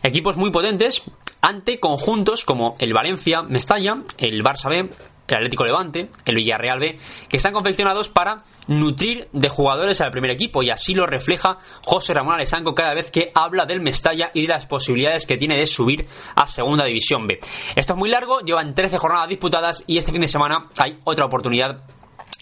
equipos 0.03 0.38
muy 0.38 0.51
potentes 0.51 1.03
ante 1.41 1.79
conjuntos 1.79 2.44
como 2.44 2.75
el 2.79 2.94
Valencia 2.94 3.41
Mestalla, 3.44 3.98
el 4.17 4.44
Barça 4.44 4.70
B, 4.70 4.89
el 5.27 5.36
Atlético 5.36 5.65
Levante, 5.65 6.10
el 6.25 6.36
Villarreal 6.36 6.79
B, 6.79 6.98
que 7.29 7.38
están 7.38 7.53
confeccionados 7.53 8.10
para 8.10 8.38
nutrir 8.67 9.27
de 9.32 9.50
jugadores 9.50 10.01
al 10.01 10.12
primer 10.12 10.32
equipo 10.32 10.63
y 10.63 10.70
así 10.70 10.94
lo 10.94 11.05
refleja 11.05 11.58
José 11.84 12.13
Ramón 12.13 12.36
Alessanco 12.36 12.74
cada 12.74 12.94
vez 12.94 13.12
que 13.12 13.32
habla 13.34 13.65
del 13.65 13.82
Mestalla 13.82 14.32
y 14.34 14.44
de 14.44 14.48
las 14.48 14.65
posibilidades 14.65 15.25
que 15.25 15.38
tiene 15.38 15.58
de 15.58 15.65
subir 15.65 16.08
a 16.36 16.48
Segunda 16.48 16.86
División 16.86 17.27
B. 17.27 17.39
Esto 17.75 17.94
es 17.94 18.00
muy 18.00 18.10
largo, 18.10 18.39
llevan 18.39 18.74
13 18.74 18.98
jornadas 18.98 19.29
disputadas 19.29 19.84
y 19.88 19.98
este 19.98 20.12
fin 20.12 20.22
de 20.22 20.27
semana 20.27 20.70
hay 20.77 21.00
otra 21.03 21.25
oportunidad 21.25 21.84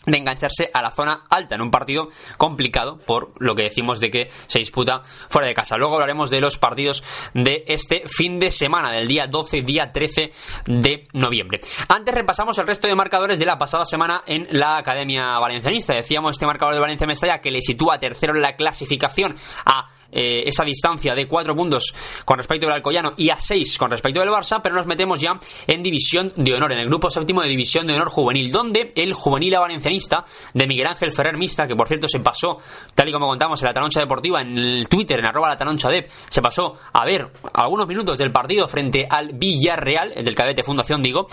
de 0.05 0.17
engancharse 0.17 0.69
a 0.73 0.81
la 0.81 0.91
zona 0.91 1.23
alta 1.29 1.55
en 1.55 1.61
un 1.61 1.71
partido 1.71 2.09
complicado 2.37 2.97
por 2.97 3.33
lo 3.39 3.55
que 3.55 3.63
decimos 3.63 3.99
de 3.99 4.09
que 4.09 4.29
se 4.47 4.59
disputa 4.59 5.01
fuera 5.03 5.47
de 5.47 5.53
casa. 5.53 5.77
Luego 5.77 5.95
hablaremos 5.95 6.29
de 6.29 6.41
los 6.41 6.57
partidos 6.57 7.03
de 7.33 7.63
este 7.67 8.03
fin 8.07 8.39
de 8.39 8.51
semana, 8.51 8.91
del 8.91 9.07
día 9.07 9.27
12, 9.27 9.61
día 9.61 9.91
13 9.91 10.31
de 10.65 11.03
noviembre. 11.13 11.61
Antes 11.87 12.13
repasamos 12.13 12.57
el 12.57 12.67
resto 12.67 12.87
de 12.87 12.95
marcadores 12.95 13.39
de 13.39 13.45
la 13.45 13.57
pasada 13.57 13.85
semana 13.85 14.23
en 14.25 14.47
la 14.51 14.77
Academia 14.77 15.39
Valencianista. 15.39 15.93
Decíamos 15.93 16.31
este 16.31 16.45
marcador 16.45 16.73
de 16.73 16.81
Valencia 16.81 17.07
Mestalla 17.07 17.39
que 17.39 17.51
le 17.51 17.61
sitúa 17.61 17.99
tercero 17.99 18.35
en 18.35 18.41
la 18.41 18.55
clasificación 18.55 19.35
a 19.65 19.87
eh, 20.13 20.43
esa 20.45 20.63
distancia 20.63 21.15
de 21.15 21.27
4 21.27 21.55
puntos 21.55 21.93
con 22.25 22.37
respecto 22.37 22.67
del 22.67 22.75
Alcoyano 22.75 23.13
y 23.17 23.29
a 23.29 23.39
6 23.39 23.77
con 23.77 23.91
respecto 23.91 24.19
del 24.19 24.29
Barça, 24.29 24.59
pero 24.61 24.75
nos 24.75 24.85
metemos 24.85 25.19
ya 25.19 25.39
en 25.67 25.83
división 25.83 26.31
de 26.35 26.53
honor, 26.53 26.71
en 26.73 26.79
el 26.79 26.87
grupo 26.87 27.09
séptimo 27.09 27.41
de 27.41 27.49
división 27.49 27.87
de 27.87 27.93
honor 27.93 28.09
juvenil, 28.09 28.51
donde 28.51 28.91
el 28.95 29.13
juvenil 29.13 29.53
valencianista 29.59 30.25
de 30.53 30.67
Miguel 30.67 30.87
Ángel 30.87 31.11
Ferrer 31.11 31.37
Mista, 31.37 31.67
que 31.67 31.75
por 31.75 31.87
cierto 31.87 32.07
se 32.07 32.19
pasó, 32.19 32.57
tal 32.95 33.09
y 33.09 33.11
como 33.11 33.27
contamos 33.27 33.61
en 33.61 33.67
la 33.67 33.73
Tanoncha 33.73 33.99
Deportiva, 33.99 34.41
en 34.41 34.57
el 34.57 34.87
Twitter, 34.87 35.19
en 35.19 35.25
arroba 35.25 35.49
la 35.49 35.57
Tanoncha 35.57 35.89
Dep, 35.89 36.09
se 36.29 36.41
pasó 36.41 36.75
a 36.91 37.05
ver 37.05 37.31
algunos 37.53 37.87
minutos 37.87 38.17
del 38.17 38.31
partido 38.31 38.67
frente 38.67 39.07
al 39.09 39.33
Villarreal, 39.33 40.13
el 40.15 40.25
del 40.25 40.35
cadete 40.35 40.63
Fundación, 40.63 41.01
digo, 41.01 41.27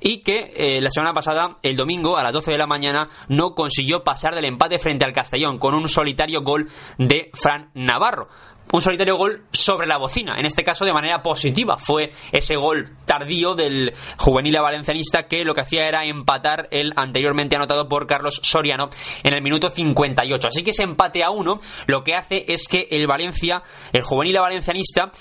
y 0.00 0.18
que 0.18 0.52
eh, 0.56 0.80
la 0.80 0.90
semana 0.90 1.12
pasada, 1.12 1.58
el 1.62 1.76
domingo, 1.76 2.16
a 2.16 2.22
las 2.22 2.32
12 2.32 2.52
de 2.52 2.58
la 2.58 2.66
mañana, 2.66 3.08
no 3.28 3.54
consiguió 3.54 4.02
pasar 4.02 4.34
del 4.34 4.44
empate 4.44 4.78
frente 4.78 5.04
al 5.04 5.12
Castellón 5.12 5.58
con 5.58 5.74
un 5.74 5.88
solitario 5.88 6.42
gol 6.42 6.68
de 6.98 7.30
Fran 7.34 7.70
Navarro 7.74 8.21
un 8.72 8.80
solitario 8.80 9.16
gol 9.16 9.44
sobre 9.52 9.86
la 9.86 9.98
bocina, 9.98 10.38
en 10.38 10.46
este 10.46 10.64
caso 10.64 10.84
de 10.84 10.92
manera 10.92 11.22
positiva. 11.22 11.76
Fue 11.76 12.10
ese 12.32 12.56
gol 12.56 12.96
tardío 13.04 13.54
del 13.54 13.92
juvenil 14.16 14.58
valencianista 14.60 15.26
que 15.26 15.44
lo 15.44 15.54
que 15.54 15.60
hacía 15.60 15.88
era 15.88 16.04
empatar 16.04 16.68
el 16.70 16.92
anteriormente 16.96 17.56
anotado 17.56 17.88
por 17.88 18.06
Carlos 18.06 18.40
Soriano 18.42 18.88
en 19.22 19.34
el 19.34 19.42
minuto 19.42 19.68
58. 19.68 20.48
Así 20.48 20.62
que 20.62 20.70
ese 20.70 20.84
empate 20.84 21.22
a 21.22 21.30
uno 21.30 21.60
lo 21.86 22.02
que 22.02 22.14
hace 22.14 22.44
es 22.48 22.66
que 22.66 22.88
el 22.90 23.06
Valencia, 23.06 23.62
el 23.92 24.02
juvenil 24.02 24.38
valencianista, 24.38 25.12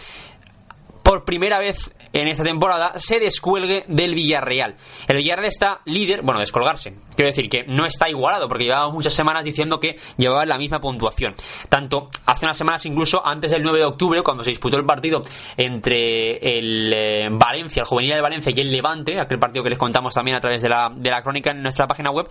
por 1.03 1.25
primera 1.25 1.59
vez 1.59 1.91
en 2.13 2.27
esta 2.27 2.43
temporada 2.43 2.93
se 2.99 3.19
descuelgue 3.19 3.83
del 3.87 4.15
Villarreal. 4.15 4.75
El 5.07 5.17
Villarreal 5.17 5.47
está 5.47 5.81
líder, 5.85 6.21
bueno, 6.21 6.39
descolgarse. 6.39 6.95
Quiero 7.21 7.35
decir 7.35 7.49
que 7.49 7.63
no 7.67 7.85
está 7.85 8.09
igualado 8.09 8.47
porque 8.47 8.63
llevaba 8.63 8.91
muchas 8.91 9.13
semanas 9.13 9.45
diciendo 9.45 9.79
que 9.79 9.95
llevaba 10.17 10.43
la 10.43 10.57
misma 10.57 10.79
puntuación. 10.79 11.35
Tanto 11.69 12.09
hace 12.25 12.47
unas 12.47 12.57
semanas, 12.57 12.83
incluso 12.87 13.23
antes 13.23 13.51
del 13.51 13.61
9 13.61 13.77
de 13.77 13.85
octubre, 13.85 14.23
cuando 14.23 14.43
se 14.43 14.49
disputó 14.49 14.77
el 14.77 14.87
partido 14.87 15.21
entre 15.55 16.37
el 16.37 16.91
eh, 16.91 17.29
Valencia, 17.31 17.81
el 17.81 17.87
juvenil 17.87 18.15
de 18.15 18.21
Valencia 18.21 18.51
y 18.55 18.59
el 18.59 18.71
Levante, 18.71 19.21
aquel 19.21 19.37
partido 19.37 19.63
que 19.63 19.69
les 19.69 19.77
contamos 19.77 20.15
también 20.15 20.37
a 20.37 20.41
través 20.41 20.63
de 20.63 20.69
la, 20.69 20.91
de 20.95 21.11
la 21.11 21.21
crónica 21.21 21.51
en 21.51 21.61
nuestra 21.61 21.85
página 21.85 22.09
web, 22.09 22.27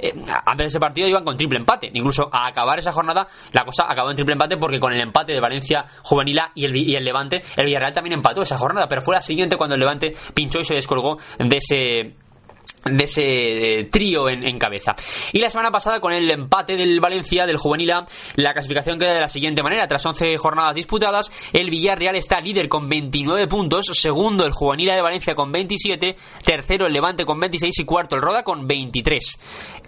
eh, 0.00 0.12
antes 0.46 0.64
de 0.64 0.64
ese 0.64 0.80
partido 0.80 1.06
iban 1.06 1.22
con 1.22 1.36
triple 1.36 1.60
empate. 1.60 1.92
Incluso 1.94 2.28
a 2.32 2.48
acabar 2.48 2.80
esa 2.80 2.90
jornada, 2.90 3.28
la 3.52 3.64
cosa 3.64 3.86
acabó 3.88 4.10
en 4.10 4.16
triple 4.16 4.32
empate 4.32 4.56
porque 4.56 4.80
con 4.80 4.92
el 4.92 5.00
empate 5.00 5.32
de 5.32 5.38
Valencia 5.38 5.84
juvenil 6.02 6.40
y 6.56 6.64
el, 6.64 6.74
y 6.74 6.96
el 6.96 7.04
Levante, 7.04 7.40
el 7.56 7.66
Villarreal 7.66 7.92
también 7.92 8.14
empató 8.14 8.42
esa 8.42 8.58
jornada, 8.58 8.88
pero 8.88 9.00
fue 9.00 9.14
la 9.14 9.20
siguiente 9.20 9.56
cuando 9.56 9.74
el 9.74 9.80
Levante 9.80 10.12
pinchó 10.34 10.58
y 10.58 10.64
se 10.64 10.74
descolgó 10.74 11.18
de 11.38 11.56
ese 11.56 12.23
de 12.84 13.04
ese 13.04 13.80
eh, 13.80 13.84
trío 13.84 14.28
en, 14.28 14.58
cabeza. 14.58 14.94
Y 15.32 15.40
la 15.40 15.50
semana 15.50 15.70
pasada, 15.70 16.00
con 16.00 16.12
el 16.12 16.30
empate 16.30 16.76
del 16.76 17.00
Valencia, 17.00 17.46
del 17.46 17.56
Juvenil 17.56 17.90
A, 17.92 18.04
la 18.36 18.52
clasificación 18.52 18.98
queda 18.98 19.14
de 19.14 19.20
la 19.20 19.28
siguiente 19.28 19.62
manera. 19.62 19.86
Tras 19.88 20.04
11 20.04 20.36
jornadas 20.38 20.74
disputadas, 20.74 21.30
el 21.52 21.70
Villarreal 21.70 22.16
está 22.16 22.40
líder 22.40 22.68
con 22.68 22.88
29 22.88 23.46
puntos, 23.48 23.86
segundo 23.92 24.46
el 24.46 24.52
Juvenil 24.52 24.90
A 24.90 24.96
de 24.96 25.02
Valencia 25.02 25.34
con 25.34 25.50
27, 25.50 26.16
tercero 26.44 26.86
el 26.86 26.92
Levante 26.92 27.24
con 27.24 27.40
26 27.40 27.80
y 27.80 27.84
cuarto 27.84 28.16
el 28.16 28.22
Roda 28.22 28.42
con 28.42 28.66
23. 28.66 29.38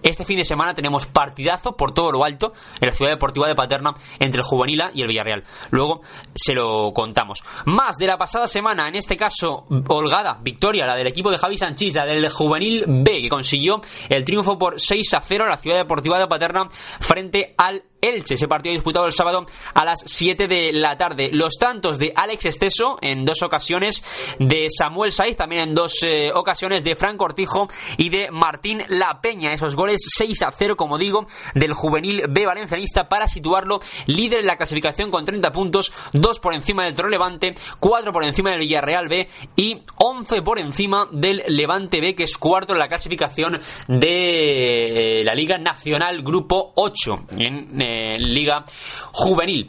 Este 0.02 0.24
fin 0.24 0.36
de 0.36 0.44
semana 0.44 0.74
tenemos 0.74 1.06
partidazo 1.06 1.76
por 1.76 1.92
todo 1.92 2.12
lo 2.12 2.24
alto 2.24 2.52
en 2.80 2.88
la 2.88 2.92
ciudad 2.92 3.10
deportiva 3.10 3.48
de 3.48 3.54
Paterna 3.54 3.94
entre 4.18 4.40
el 4.40 4.46
Juvenil 4.46 4.80
A 4.80 4.90
y 4.94 5.02
el 5.02 5.08
Villarreal. 5.08 5.44
Luego 5.70 6.02
se 6.34 6.54
lo 6.54 6.92
contamos. 6.92 7.42
Más 7.66 7.96
de 7.96 8.06
la 8.06 8.18
pasada 8.18 8.46
semana, 8.46 8.88
en 8.88 8.96
este 8.96 9.16
caso, 9.16 9.66
holgada, 9.88 10.38
victoria, 10.42 10.86
la 10.86 10.96
del 10.96 11.06
equipo 11.06 11.30
de 11.30 11.38
Javi 11.38 11.56
Sanchís, 11.56 11.94
la 11.94 12.04
del 12.04 12.28
Juvenil 12.28 12.85
B, 12.86 13.22
que 13.22 13.28
consiguió 13.28 13.80
el 14.08 14.24
triunfo 14.24 14.58
por 14.58 14.80
6 14.80 15.14
a 15.14 15.20
0 15.20 15.44
en 15.44 15.50
la 15.50 15.56
ciudad 15.56 15.76
deportiva 15.76 16.18
de 16.18 16.26
Paterna 16.26 16.64
frente 17.00 17.54
al 17.58 17.82
Elche. 18.06 18.34
Ese 18.34 18.48
partido 18.48 18.72
disputado 18.72 19.06
el 19.06 19.12
sábado 19.12 19.44
a 19.74 19.84
las 19.84 20.00
7 20.06 20.48
de 20.48 20.72
la 20.72 20.96
tarde. 20.96 21.30
Los 21.32 21.54
tantos 21.58 21.98
de 21.98 22.12
Alex 22.14 22.46
Esteso 22.46 22.98
en 23.02 23.24
dos 23.24 23.42
ocasiones, 23.42 24.02
de 24.38 24.68
Samuel 24.70 25.12
Saiz 25.12 25.36
también 25.36 25.62
en 25.62 25.74
dos 25.74 26.02
eh, 26.02 26.30
ocasiones, 26.34 26.84
de 26.84 26.94
Franco 26.94 27.26
Cortijo 27.26 27.68
y 27.96 28.08
de 28.08 28.30
Martín 28.30 28.82
La 28.88 29.20
Peña. 29.20 29.52
Esos 29.52 29.74
goles 29.74 30.00
6 30.16 30.42
a 30.42 30.52
0, 30.52 30.76
como 30.76 30.98
digo, 30.98 31.26
del 31.54 31.72
juvenil 31.72 32.22
B 32.28 32.46
valencianista 32.46 33.08
para 33.08 33.26
situarlo 33.26 33.80
líder 34.06 34.40
en 34.40 34.46
la 34.46 34.56
clasificación 34.56 35.10
con 35.10 35.24
30 35.24 35.50
puntos, 35.50 35.92
2 36.12 36.40
por 36.40 36.54
encima 36.54 36.84
del 36.84 36.94
Toro 36.94 37.08
Levante, 37.08 37.54
4 37.80 38.12
por 38.12 38.24
encima 38.24 38.50
del 38.50 38.60
Villarreal 38.60 39.08
B 39.08 39.28
y 39.56 39.82
11 39.96 40.42
por 40.42 40.58
encima 40.58 41.08
del 41.10 41.42
Levante 41.48 42.00
B, 42.00 42.14
que 42.14 42.24
es 42.24 42.38
cuarto 42.38 42.74
en 42.74 42.78
la 42.78 42.88
clasificación 42.88 43.60
de 43.88 45.20
eh, 45.20 45.24
la 45.24 45.34
Liga 45.34 45.58
Nacional 45.58 46.22
Grupo 46.22 46.72
8 46.76 47.26
en 47.38 47.80
eh, 47.80 47.95
Liga 48.18 48.64
Juvenil. 49.12 49.68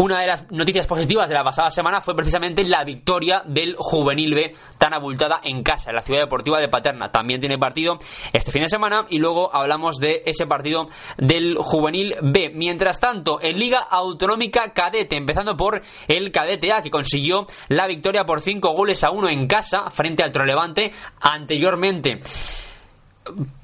Una 0.00 0.20
de 0.20 0.28
las 0.28 0.50
noticias 0.50 0.86
positivas 0.86 1.28
de 1.28 1.34
la 1.34 1.44
pasada 1.44 1.70
semana 1.70 2.00
fue 2.00 2.16
precisamente 2.16 2.64
la 2.64 2.84
victoria 2.84 3.42
del 3.44 3.76
Juvenil 3.76 4.34
B 4.34 4.54
tan 4.78 4.94
abultada 4.94 5.40
en 5.44 5.62
casa, 5.62 5.90
en 5.90 5.96
la 5.96 6.00
Ciudad 6.00 6.20
Deportiva 6.20 6.58
de 6.58 6.68
Paterna. 6.68 7.12
También 7.12 7.38
tiene 7.38 7.58
partido 7.58 7.98
este 8.32 8.50
fin 8.50 8.62
de 8.62 8.70
semana 8.70 9.04
y 9.10 9.18
luego 9.18 9.54
hablamos 9.54 9.98
de 9.98 10.22
ese 10.24 10.46
partido 10.46 10.88
del 11.18 11.58
Juvenil 11.58 12.14
B. 12.22 12.50
Mientras 12.54 12.98
tanto, 12.98 13.40
en 13.42 13.58
Liga 13.58 13.80
Autonómica 13.80 14.72
Cadete, 14.72 15.18
empezando 15.18 15.54
por 15.54 15.82
el 16.08 16.32
Cadete 16.32 16.72
A, 16.72 16.80
que 16.80 16.90
consiguió 16.90 17.46
la 17.68 17.86
victoria 17.86 18.24
por 18.24 18.40
5 18.40 18.72
goles 18.72 19.04
a 19.04 19.10
1 19.10 19.28
en 19.28 19.46
casa 19.46 19.90
frente 19.90 20.22
al 20.22 20.32
Trolevante 20.32 20.92
anteriormente 21.20 22.22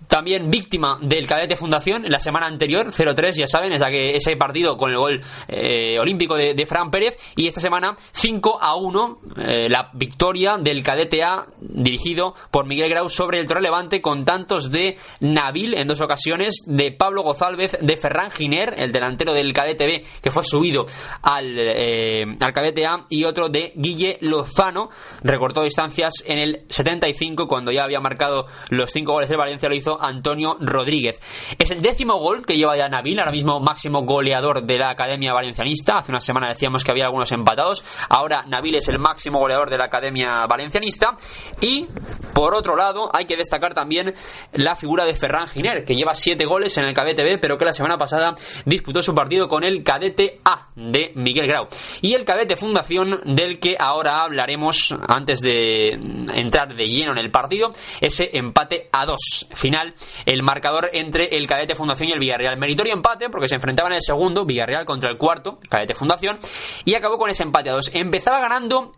también 0.09 0.51
víctima 0.51 0.99
del 1.01 1.27
cadete 1.27 1.57
Fundación. 1.57 2.05
En 2.05 2.13
la 2.13 2.21
semana 2.21 2.47
anterior, 2.47 2.89
0-3, 2.89 3.33
ya 3.33 3.47
saben, 3.47 3.73
es 3.73 3.83
que 3.83 4.17
ese 4.17 4.37
partido 4.37 4.77
con 4.77 4.91
el 4.91 4.97
gol 4.97 5.21
eh, 5.49 5.99
olímpico 5.99 6.37
de, 6.37 6.67
Fran 6.67 6.91
Pérez, 6.91 7.17
y 7.37 7.47
esta 7.47 7.61
semana 7.61 7.97
5-1, 8.15 9.19
eh, 9.39 9.69
la 9.69 9.91
victoria 9.93 10.57
del 10.59 10.83
cadete 10.83 11.23
A 11.23 11.47
dirigido 11.61 12.35
por 12.51 12.67
Miguel 12.67 12.91
Grau 12.91 13.09
sobre 13.09 13.41
el 13.41 13.47
Torre 13.47 13.63
Levante 13.63 14.01
con 14.01 14.25
tantos 14.25 14.71
de 14.71 14.97
Nabil 15.21 15.75
en 15.75 15.87
dos 15.87 16.01
ocasiones, 16.01 16.65
de 16.67 16.93
Pablo 16.93 17.23
Gozálvez, 17.23 17.77
de 17.81 17.97
Ferran 17.97 18.31
Giner, 18.31 18.75
el 18.79 18.93
delantero 18.93 19.33
del 19.33 19.53
cadete 19.53 19.87
B, 19.87 20.05
que 20.23 20.31
fue 20.31 20.43
subido 20.45 20.87
al, 21.23 21.55
eh, 21.59 22.25
al 22.41 22.53
cadete 22.53 22.87
A, 22.87 23.07
y 23.09 23.25
otro 23.25 23.49
de 23.49 23.73
Guille 23.77 24.19
Lozano, 24.21 24.91
recortó 25.23 25.63
distancias 25.63 26.25
en 26.27 26.39
el 26.39 26.65
75 26.69 27.47
cuando 27.47 27.73
ya 27.73 27.85
había 27.85 28.01
marcado 28.01 28.47
los 28.71 28.91
cinco 28.91 29.13
goles 29.13 29.29
de 29.29 29.37
Valencia, 29.37 29.69
lo 29.69 29.75
hizo 29.75 29.96
Antonio 30.01 30.57
Rodríguez. 30.61 31.21
Es 31.59 31.71
el 31.71 31.83
décimo 31.83 32.17
gol 32.19 32.45
que 32.45 32.57
lleva 32.57 32.77
ya 32.77 32.89
Nabil, 32.89 33.19
ahora 33.19 33.33
mismo 33.33 33.61
máximo 33.61 34.03
goleador 34.03 34.63
de 34.63 34.79
la 34.79 34.91
Academia 34.91 35.33
Valencianista. 35.33 35.99
Hace 35.99 36.13
una 36.13 36.21
semana 36.21 36.49
decíamos 36.49 36.85
que 36.85 36.91
había 36.91 37.05
algunos 37.05 37.33
empatados. 37.33 37.85
Ahora 38.09 38.45
Nabil 38.47 38.75
es 38.75 38.89
el 38.89 38.99
máximo 38.99 39.39
goleador 39.39 39.71
de 39.71 39.79
la 39.79 39.85
Academia 39.85 40.47
Valencianista. 40.47 41.15
Y 41.61 41.87
por 42.33 42.55
otro 42.55 42.77
lado, 42.77 43.11
hay 43.15 43.25
que 43.25 43.37
destacar 43.37 43.75
también 43.75 44.15
la 44.53 44.77
figura 44.77 45.05
de 45.05 45.15
Ferran 45.15 45.49
Giner, 45.49 45.85
que 45.85 45.97
lleva 45.97 46.15
siete 46.15 46.45
goles 46.45 46.77
en 46.79 46.85
el 46.85 46.95
cadete 46.95 47.23
B, 47.23 47.39
pero 47.39 47.57
que 47.57 47.65
la 47.65 47.73
semana 47.73 47.97
pasada 47.97 48.35
disputó 48.65 49.03
su 49.03 49.15
partido 49.15 49.49
con 49.49 49.65
el 49.65 49.83
cadete 49.83 50.41
A 50.45 50.69
de 50.75 51.13
Miguel 51.15 51.47
Grau. 51.47 51.69
Y 52.03 52.15
el 52.15 52.25
cadete 52.25 52.57
Fundación, 52.57 53.21
del 53.25 53.59
que 53.59 53.77
ahora 53.79 54.23
hablaremos 54.23 54.95
antes 55.09 55.41
de 55.41 55.91
entrar 56.35 56.75
de 56.75 56.89
lleno 56.89 57.13
en 57.13 57.19
el 57.19 57.31
partido, 57.31 57.73
ese 58.01 58.31
empate 58.33 58.89
a 58.93 59.07
dos. 59.07 59.47
Final 59.55 59.86
el 60.25 60.43
marcador 60.43 60.91
entre 60.93 61.37
el 61.37 61.47
Cadete 61.47 61.75
Fundación 61.75 62.09
y 62.09 62.13
el 62.13 62.19
Villarreal. 62.19 62.57
Meritorio 62.57 62.93
empate 62.93 63.31
porque 63.31 63.49
se 63.49 63.55
enfrentaban 63.55 63.93
en 63.93 63.97
el 63.97 64.03
segundo, 64.03 64.45
Villarreal 64.45 64.85
contra 64.85 65.11
el 65.11 65.19
cuarto, 65.19 65.59
Cadete 65.69 65.95
Fundación, 65.95 66.39
y 66.85 66.95
acabó 66.95 67.19
con 67.19 67.31
ese 67.31 67.43
empate 67.43 67.71
a 67.71 67.75
dos. 67.75 67.91
Empezaba 67.95 68.41
ganando 68.41 68.93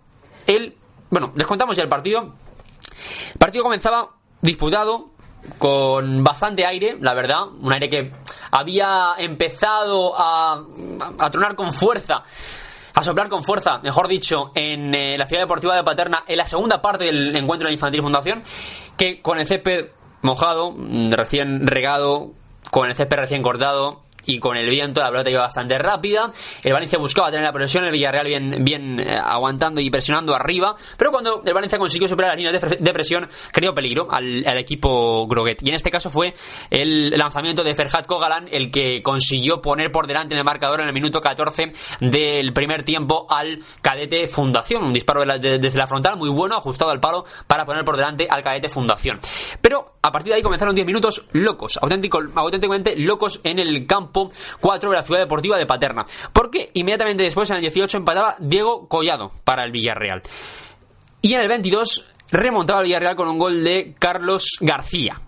el... 0.47 0.77
Bueno, 1.11 1.33
les 1.35 1.47
contamos 1.47 1.77
ya 1.77 1.83
el 1.83 1.89
partido. 1.89 2.35
El 3.33 3.39
partido 3.39 3.65
comenzaba 3.65 4.11
disputado, 4.41 5.11
con 5.59 6.23
bastante 6.23 6.67
aire, 6.67 6.97
la 7.01 7.15
verdad, 7.15 7.45
un 7.61 7.73
aire 7.73 7.89
que 7.89 8.13
había 8.51 9.15
empezado 9.19 10.13
a, 10.17 10.65
a 11.19 11.31
tronar 11.31 11.55
con 11.55 11.73
fuerza, 11.73 12.23
a 12.95 13.03
soplar 13.03 13.29
con 13.29 13.43
fuerza, 13.43 13.79
mejor 13.79 14.09
dicho, 14.09 14.51
en 14.55 14.95
eh, 14.95 15.17
la 15.17 15.27
ciudad 15.27 15.43
deportiva 15.43 15.77
de 15.77 15.85
Paterna, 15.85 16.25
en 16.27 16.37
la 16.37 16.47
segunda 16.47 16.83
parte 16.83 17.05
del 17.05 17.35
encuentro 17.37 17.67
de 17.67 17.71
la 17.71 17.75
Infantil 17.75 18.03
Fundación, 18.03 18.43
que 18.97 19.23
con 19.23 19.39
el 19.39 19.47
césped 19.47 19.91
mojado, 20.23 20.75
recién 21.11 21.67
regado, 21.67 22.33
con 22.71 22.89
el 22.89 22.97
césped 22.97 23.17
recién 23.17 23.43
cortado 23.43 24.08
y 24.29 24.39
con 24.39 24.57
el 24.57 24.69
viento 24.69 25.01
la 25.01 25.11
pelota 25.11 25.31
iba 25.31 25.41
bastante 25.41 25.79
rápida. 25.79 26.31
El 26.63 26.73
Valencia 26.75 26.99
buscaba 26.99 27.31
tener 27.31 27.45
la 27.45 27.53
presión, 27.53 27.85
el 27.85 27.91
Villarreal 27.91 28.27
bien, 28.27 28.63
bien 28.63 29.01
eh, 29.01 29.17
aguantando 29.17 29.81
y 29.81 29.91
presionando 29.91 30.35
arriba, 30.35 30.77
pero 30.99 31.11
cuando 31.11 31.43
el 31.45 31.55
Valencia 31.55 31.79
consiguió 31.79 32.07
superar 32.07 32.33
la 32.33 32.37
línea 32.37 32.53
de, 32.53 32.93
presión, 32.93 33.27
creó 33.53 33.75
peligro 33.75 34.07
al, 34.11 34.47
equipo 34.59 35.27
Groguet. 35.27 35.63
Y 35.63 35.71
en 35.71 35.77
este 35.77 35.91
caso 35.91 36.11
fue 36.11 36.35
el 36.69 37.11
lanzamiento 37.11 37.65
de 37.65 37.75
Ferhat 37.75 38.07
Kogalan 38.07 38.49
el 38.51 38.71
que 38.71 39.03
consiguió 39.03 39.63
poner 39.63 39.91
por 39.91 40.07
delante 40.07 40.35
en 40.35 40.39
el 40.39 40.45
marcador 40.45 40.83
en 40.83 40.89
el 40.89 40.95
minuto 40.95 41.23
14 41.23 41.73
del 42.01 42.53
primer 42.53 42.85
tiempo 42.85 43.27
al 43.31 43.61
cadete 43.81 44.29
Fundación. 44.29 44.85
Un 44.85 44.93
disparo 44.93 45.25
desde 45.25 45.79
la 45.79 45.87
frontal 45.87 46.19
muy 46.19 46.29
bueno, 46.29 46.57
ajustado 46.57 46.91
al 46.91 47.01
palo 47.01 47.25
para 47.47 47.65
poner 47.65 47.83
por 47.85 47.97
delante 47.97 48.27
al 48.29 48.43
cadete 48.43 48.69
Fundación. 48.69 49.21
Pero 49.63 49.95
a 50.03 50.13
partir 50.13 50.33
de 50.33 50.37
ahí 50.37 50.43
comenzaron 50.43 50.75
10 50.75 50.87
minutos 50.87 51.25
locos, 51.33 51.79
auténtico, 51.81 52.21
auténticamente 52.35 52.95
locos 52.97 53.41
en 53.43 53.59
el 53.59 53.87
campo 53.87 54.18
4 54.61 54.91
de 54.91 54.97
la 54.97 55.03
ciudad 55.03 55.21
deportiva 55.21 55.57
de 55.57 55.67
Paterna. 55.67 56.07
Porque 56.33 56.71
inmediatamente 56.75 57.23
después, 57.23 57.51
en 57.51 57.57
el 57.57 57.63
18, 57.63 57.99
empataba 57.99 58.37
Diego 58.39 58.89
Collado 58.89 59.33
para 59.45 59.65
el 59.65 59.73
Villarreal. 59.73 60.23
Y 61.23 61.35
en 61.35 61.41
el 61.41 61.49
22 61.49 62.05
remontaba 62.31 62.81
el 62.81 62.87
Villarreal 62.87 63.17
con 63.17 63.29
un 63.29 63.39
gol 63.39 63.65
de 63.65 63.95
Carlos 63.99 64.57
García. 64.61 65.21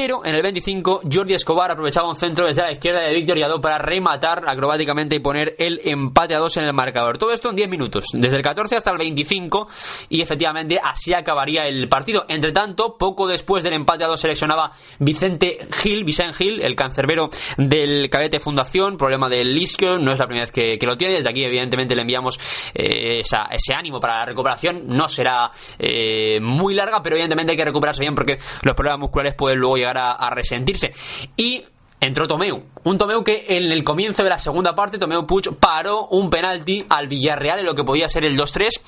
Pero 0.00 0.24
en 0.24 0.36
el 0.36 0.42
25, 0.42 1.00
Jordi 1.12 1.34
Escobar 1.34 1.72
aprovechaba 1.72 2.08
un 2.08 2.14
centro 2.14 2.46
desde 2.46 2.62
la 2.62 2.70
izquierda 2.70 3.00
de 3.00 3.12
Víctor 3.12 3.36
Yadó 3.36 3.60
para 3.60 3.78
rematar 3.78 4.44
acrobáticamente 4.46 5.16
y 5.16 5.18
poner 5.18 5.56
el 5.58 5.80
empate 5.84 6.36
a 6.36 6.38
dos 6.38 6.56
en 6.56 6.62
el 6.66 6.72
marcador. 6.72 7.18
Todo 7.18 7.32
esto 7.32 7.50
en 7.50 7.56
10 7.56 7.68
minutos, 7.68 8.04
desde 8.12 8.36
el 8.36 8.42
14 8.44 8.76
hasta 8.76 8.92
el 8.92 8.98
25, 8.98 9.66
y 10.08 10.20
efectivamente 10.20 10.78
así 10.80 11.12
acabaría 11.14 11.64
el 11.64 11.88
partido. 11.88 12.26
Entre 12.28 12.52
tanto, 12.52 12.96
poco 12.96 13.26
después 13.26 13.64
del 13.64 13.72
empate 13.72 14.04
a 14.04 14.06
dos 14.06 14.20
seleccionaba 14.20 14.70
Vicente 15.00 15.66
Gil, 15.82 16.04
Vicente 16.04 16.34
Gil, 16.34 16.62
el 16.62 16.76
cancerbero 16.76 17.28
del 17.56 18.08
cadete 18.08 18.38
Fundación, 18.38 18.96
problema 18.96 19.28
del 19.28 19.58
isquio, 19.58 19.98
no 19.98 20.12
es 20.12 20.20
la 20.20 20.26
primera 20.28 20.46
vez 20.46 20.52
que, 20.52 20.86
lo 20.86 20.96
tiene. 20.96 21.14
Desde 21.14 21.28
aquí, 21.28 21.44
evidentemente, 21.44 21.96
le 21.96 22.02
enviamos 22.02 22.38
eh, 22.72 23.20
ese 23.20 23.74
ánimo 23.74 23.98
para 23.98 24.18
la 24.18 24.26
recuperación. 24.26 24.84
No 24.86 25.08
será 25.08 25.50
eh, 25.76 26.38
muy 26.40 26.74
larga, 26.74 27.02
pero 27.02 27.16
evidentemente 27.16 27.50
hay 27.50 27.58
que 27.58 27.64
recuperarse 27.64 28.02
bien 28.02 28.14
porque 28.14 28.38
los 28.62 28.76
problemas 28.76 29.00
musculares 29.00 29.34
pueden 29.34 29.58
luego 29.58 29.76
llegar 29.76 29.87
a, 29.96 30.30
resentirse. 30.30 30.92
Y 31.36 31.62
entró 32.00 32.26
Tomeu. 32.26 32.62
Un 32.84 32.98
Tomeu 32.98 33.24
que 33.24 33.46
en 33.48 33.72
el 33.72 33.82
comienzo 33.82 34.22
de 34.22 34.30
la 34.30 34.38
segunda 34.38 34.74
parte, 34.74 34.98
Tomeu 34.98 35.26
Puig 35.26 35.54
paró 35.58 36.06
un 36.08 36.30
penalti 36.30 36.84
al 36.88 37.08
Villarreal 37.08 37.60
en 37.60 37.66
lo 37.66 37.74
que 37.74 37.84
podía 37.84 38.08
ser 38.08 38.24
el 38.24 38.36
2-3. 38.36 38.80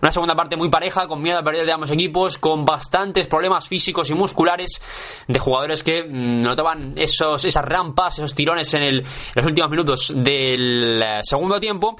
Una 0.00 0.12
segunda 0.12 0.36
parte 0.36 0.56
muy 0.56 0.68
pareja, 0.68 1.08
con 1.08 1.20
miedo 1.20 1.38
a 1.38 1.42
perder 1.42 1.66
de 1.66 1.72
ambos 1.72 1.90
equipos, 1.90 2.38
con 2.38 2.64
bastantes 2.64 3.26
problemas 3.26 3.66
físicos 3.66 4.08
y 4.10 4.14
musculares 4.14 4.80
de 5.26 5.38
jugadores 5.38 5.82
que 5.82 6.04
mm, 6.04 6.40
notaban 6.42 6.92
esos, 6.96 7.44
esas 7.44 7.64
rampas, 7.64 8.18
esos 8.18 8.34
tirones 8.34 8.72
en, 8.74 8.82
el, 8.82 9.06
los 9.34 9.46
últimos 9.46 9.70
minutos 9.70 10.12
del 10.14 11.02
eh, 11.02 11.18
segundo 11.22 11.58
tiempo, 11.58 11.96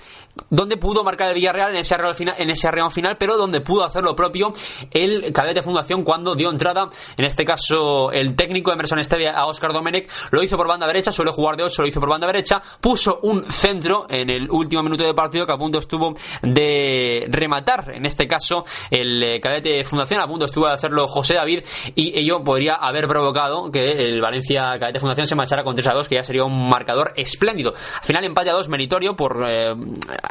donde 0.51 0.77
pudo 0.77 1.05
marcar 1.05 1.29
el 1.29 1.35
Villarreal 1.35 1.71
en 1.71 1.77
ese 1.77 1.95
arreón 1.95 2.15
final, 2.15 2.35
en 2.39 2.51
ese 2.51 2.69
final, 2.91 3.17
pero 3.19 3.37
donde 3.37 3.61
pudo 3.61 3.85
hacer 3.85 4.03
lo 4.03 4.15
propio 4.15 4.53
el 4.91 5.33
cadete 5.33 5.63
Fundación 5.63 6.05
cuando 6.05 6.35
dio 6.35 6.51
entrada, 6.51 6.89
en 7.17 7.25
este 7.25 7.45
caso 7.45 8.13
el 8.13 8.37
técnico 8.37 8.71
de 8.71 8.75
Emerson 8.75 8.99
Estevia 8.99 9.33
a 9.33 9.47
Oscar 9.47 9.73
Domenech, 9.73 10.09
lo 10.31 10.43
hizo 10.43 10.57
por 10.57 10.69
banda 10.69 10.87
derecha, 10.87 11.13
suele 11.13 11.33
jugar 11.33 11.57
de 11.57 11.65
8, 11.65 11.83
lo 11.83 11.89
hizo 11.89 12.01
por 12.01 12.09
banda 12.09 12.27
derecha, 12.27 12.63
puso 12.81 13.21
un 13.23 13.45
centro 13.51 14.07
en 14.09 14.31
el 14.31 14.51
último 14.51 14.83
minuto 14.83 15.05
de 15.05 15.15
partido 15.15 15.47
que 15.47 15.53
a 15.53 15.59
punto 15.59 15.79
estuvo 15.79 16.15
de 16.43 17.27
rematar 17.29 17.69
en 17.87 18.07
este 18.07 18.27
caso, 18.27 18.65
el 18.91 19.23
eh, 19.23 19.41
cadete 19.41 19.85
Fundación. 19.85 20.21
A 20.21 20.27
punto 20.27 20.45
estuvo 20.45 20.67
de 20.67 20.73
hacerlo 20.73 21.07
José 21.07 21.35
David 21.35 21.65
y 21.95 22.19
ello 22.19 22.43
podría 22.43 22.75
haber 22.75 23.07
provocado 23.09 23.71
que 23.71 23.91
el 23.91 24.21
Valencia 24.21 24.79
Cadete 24.79 25.01
Fundación 25.01 25.27
se 25.27 25.35
marchara 25.35 25.65
con 25.65 25.75
3 25.75 25.87
a 25.89 25.95
2, 25.95 26.09
que 26.09 26.15
ya 26.17 26.25
sería 26.25 26.45
un 26.45 26.69
marcador 26.69 27.13
espléndido. 27.17 27.75
Al 27.75 28.05
final, 28.05 28.25
empate 28.25 28.51
a 28.51 28.55
2 28.55 28.69
meritorio 28.69 29.17
por 29.17 29.45
eh, 29.47 29.75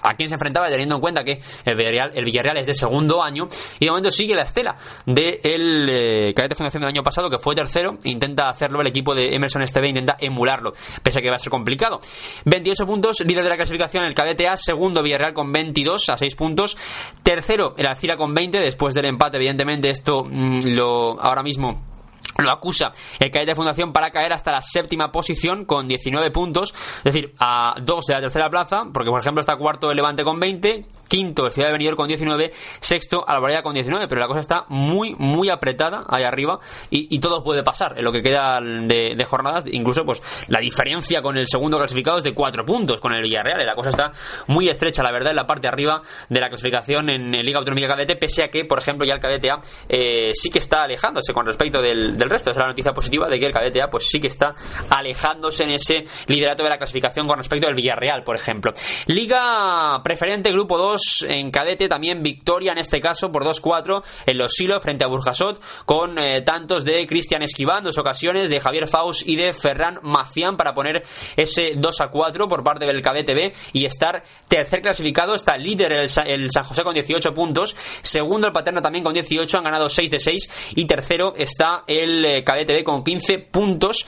a 0.03 0.15
quién 0.15 0.29
se 0.29 0.35
enfrentaba, 0.35 0.69
teniendo 0.69 0.95
en 0.95 1.01
cuenta 1.01 1.23
que 1.23 1.39
el 1.65 1.75
Villarreal, 1.75 2.11
el 2.13 2.25
Villarreal 2.25 2.57
es 2.57 2.67
de 2.67 2.73
segundo 2.73 3.21
año 3.23 3.47
y 3.79 3.85
de 3.85 3.91
momento 3.91 4.11
sigue 4.11 4.35
la 4.35 4.43
estela 4.43 4.75
del 5.05 5.85
de 5.87 6.29
eh, 6.29 6.33
Cadete 6.33 6.55
Fundación 6.55 6.81
del 6.81 6.89
año 6.89 7.03
pasado, 7.03 7.29
que 7.29 7.37
fue 7.37 7.55
tercero. 7.55 7.97
Intenta 8.03 8.49
hacerlo 8.49 8.81
el 8.81 8.87
equipo 8.87 9.15
de 9.15 9.35
Emerson 9.35 9.61
Esteve, 9.61 9.89
intenta 9.89 10.17
emularlo, 10.19 10.73
pese 11.03 11.19
a 11.19 11.21
que 11.21 11.29
va 11.29 11.35
a 11.35 11.39
ser 11.39 11.49
complicado. 11.49 11.99
28 12.45 12.85
puntos, 12.85 13.19
líder 13.21 13.43
de 13.43 13.49
la 13.49 13.55
clasificación, 13.55 14.03
el 14.03 14.13
Cadete 14.13 14.47
A, 14.47 14.57
segundo 14.57 15.03
Villarreal 15.03 15.33
con 15.33 15.51
22 15.51 16.09
a 16.09 16.17
6 16.17 16.35
puntos, 16.35 16.77
tercero 17.23 17.75
el 17.77 17.85
Alcira 17.85 18.17
con 18.17 18.33
20, 18.33 18.59
después 18.59 18.93
del 18.93 19.05
empate, 19.05 19.37
evidentemente, 19.37 19.89
esto 19.89 20.23
mm, 20.23 20.75
lo 20.75 21.19
ahora 21.19 21.43
mismo 21.43 21.96
lo 22.44 22.51
acusa 22.51 22.91
el 23.20 23.32
cadete 23.32 23.51
de 23.51 23.56
fundación 23.56 23.94
para 23.94 24.12
caer 24.12 24.34
hasta 24.34 24.51
la 24.51 24.62
séptima 24.62 25.12
posición 25.12 25.65
con 25.65 25.88
19 25.88 26.32
puntos, 26.32 26.74
es 27.00 27.03
decir, 27.03 27.34
a 27.39 27.75
dos 27.82 28.06
de 28.06 28.13
la 28.13 28.22
tercera 28.22 28.50
plaza, 28.50 28.86
porque 28.94 29.10
por 29.10 29.20
ejemplo 29.20 29.41
está 29.41 29.56
cuarto 29.56 29.89
el 29.89 29.96
Levante 29.96 30.24
con 30.24 30.39
20, 30.39 30.86
quinto 31.07 31.45
el 31.45 31.51
Ciudad 31.51 31.69
de 31.69 31.73
Benidorm 31.73 31.97
con 31.97 32.07
19, 32.07 32.51
sexto 32.79 33.23
Alvarado 33.27 33.63
con 33.63 33.73
19, 33.73 34.08
pero 34.08 34.21
la 34.21 34.27
cosa 34.27 34.39
está 34.41 34.65
muy, 34.69 35.15
muy 35.15 35.49
apretada 35.49 36.05
ahí 36.08 36.23
arriba 36.23 36.60
y, 36.89 37.17
todo 37.19 37.43
puede 37.43 37.63
pasar 37.63 37.97
en 37.97 38.05
lo 38.05 38.12
que 38.12 38.21
queda 38.21 38.62
de, 38.62 39.25
jornadas, 39.27 39.65
incluso 39.71 40.05
pues 40.05 40.21
la 40.47 40.60
diferencia 40.60 41.21
con 41.21 41.36
el 41.36 41.47
segundo 41.47 41.77
clasificado 41.77 42.19
es 42.19 42.23
de 42.23 42.34
4 42.34 42.65
puntos 42.65 43.01
con 43.01 43.13
el 43.13 43.23
Villarreal, 43.23 43.62
y 43.62 43.65
la 43.65 43.75
cosa 43.75 43.89
está 43.89 44.12
muy 44.47 44.69
estrecha, 44.69 45.03
la 45.03 45.12
verdad, 45.12 45.32
en 45.32 45.36
la 45.36 45.47
parte 45.47 45.67
arriba 45.67 46.01
de 46.29 46.39
la 46.39 46.49
clasificación 46.49 47.10
en, 47.10 47.32
Liga 47.32 47.60
Autonómica 47.60 47.88
Cadete, 47.88 48.15
pese 48.15 48.43
a 48.43 48.49
que, 48.49 48.65
por 48.65 48.79
ejemplo, 48.79 49.05
ya 49.05 49.15
el 49.15 49.19
Cadete 49.19 49.49
A 49.49 49.60
eh, 49.89 50.32
sí 50.34 50.49
que 50.49 50.60
está 50.60 50.84
alejándose 50.84 51.34
con 51.34 51.45
respecto 51.45 51.82
del, 51.82 52.17
del 52.17 52.29
resto, 52.29 52.51
es 52.51 52.58
la 52.58 52.67
noticia 52.67 52.93
positiva 52.93 53.27
de 53.27 53.39
que 53.39 53.45
el 53.45 53.53
Cadete 53.53 53.82
A 53.82 53.89
pues 53.89 54.08
sí 54.08 54.19
que 54.19 54.27
está 54.27 54.53
alejándose 54.89 55.63
en 55.63 55.71
ese 55.71 56.05
liderato 56.27 56.63
de 56.63 56.69
la 56.69 56.77
clasificación 56.77 57.27
con 57.27 57.38
respecto 57.38 57.67
al 57.67 57.75
Villarreal, 57.75 58.23
por 58.23 58.36
ejemplo. 58.36 58.73
Liga 59.08 60.01
preferente, 60.03 60.51
grupo 60.51 60.77
2, 60.77 60.96
en 61.27 61.51
cadete, 61.51 61.88
también 61.88 62.23
victoria 62.23 62.71
en 62.71 62.77
este 62.77 63.01
caso 63.01 63.31
por 63.31 63.45
2-4 63.45 64.03
en 64.25 64.38
los 64.38 64.53
Silo 64.53 64.79
frente 64.79 65.03
a 65.03 65.07
Burjasot, 65.07 65.62
con 65.86 66.17
eh, 66.17 66.41
tantos 66.41 66.86
de 66.86 67.05
Cristian 67.07 67.41
Esquiván, 67.41 67.83
dos 67.83 67.97
ocasiones, 67.97 68.49
de 68.49 68.60
Javier 68.60 68.88
Faust 68.88 69.27
y 69.27 69.36
de 69.36 69.53
Ferran 69.53 69.99
Macián 70.03 70.57
para 70.57 70.73
poner 70.73 71.03
ese 71.36 71.75
2-4 71.75 72.47
por 72.47 72.63
parte 72.63 72.86
del 72.86 73.01
cadete 73.01 73.33
B 73.33 73.53
y 73.73 73.86
estar 73.86 74.23
tercer 74.47 74.81
clasificado, 74.81 75.36
está 75.36 75.57
líder 75.57 75.91
el, 75.91 76.10
el 76.25 76.51
San 76.51 76.63
José 76.63 76.83
con 76.83 76.93
18 76.93 77.33
puntos, 77.33 77.75
segundo 78.01 78.47
el 78.47 78.53
Paterna 78.53 78.81
también 78.81 79.03
con 79.03 79.13
18, 79.13 79.57
han 79.57 79.63
ganado 79.63 79.89
6 79.89 80.12
de 80.12 80.19
6 80.19 80.73
y 80.75 80.86
tercero 80.86 81.33
está 81.36 81.83
el 81.88 82.25
eh, 82.25 82.43
cadete 82.43 82.73
B 82.73 82.83
con 82.83 83.03
15 83.03 83.39
puntos 83.39 84.05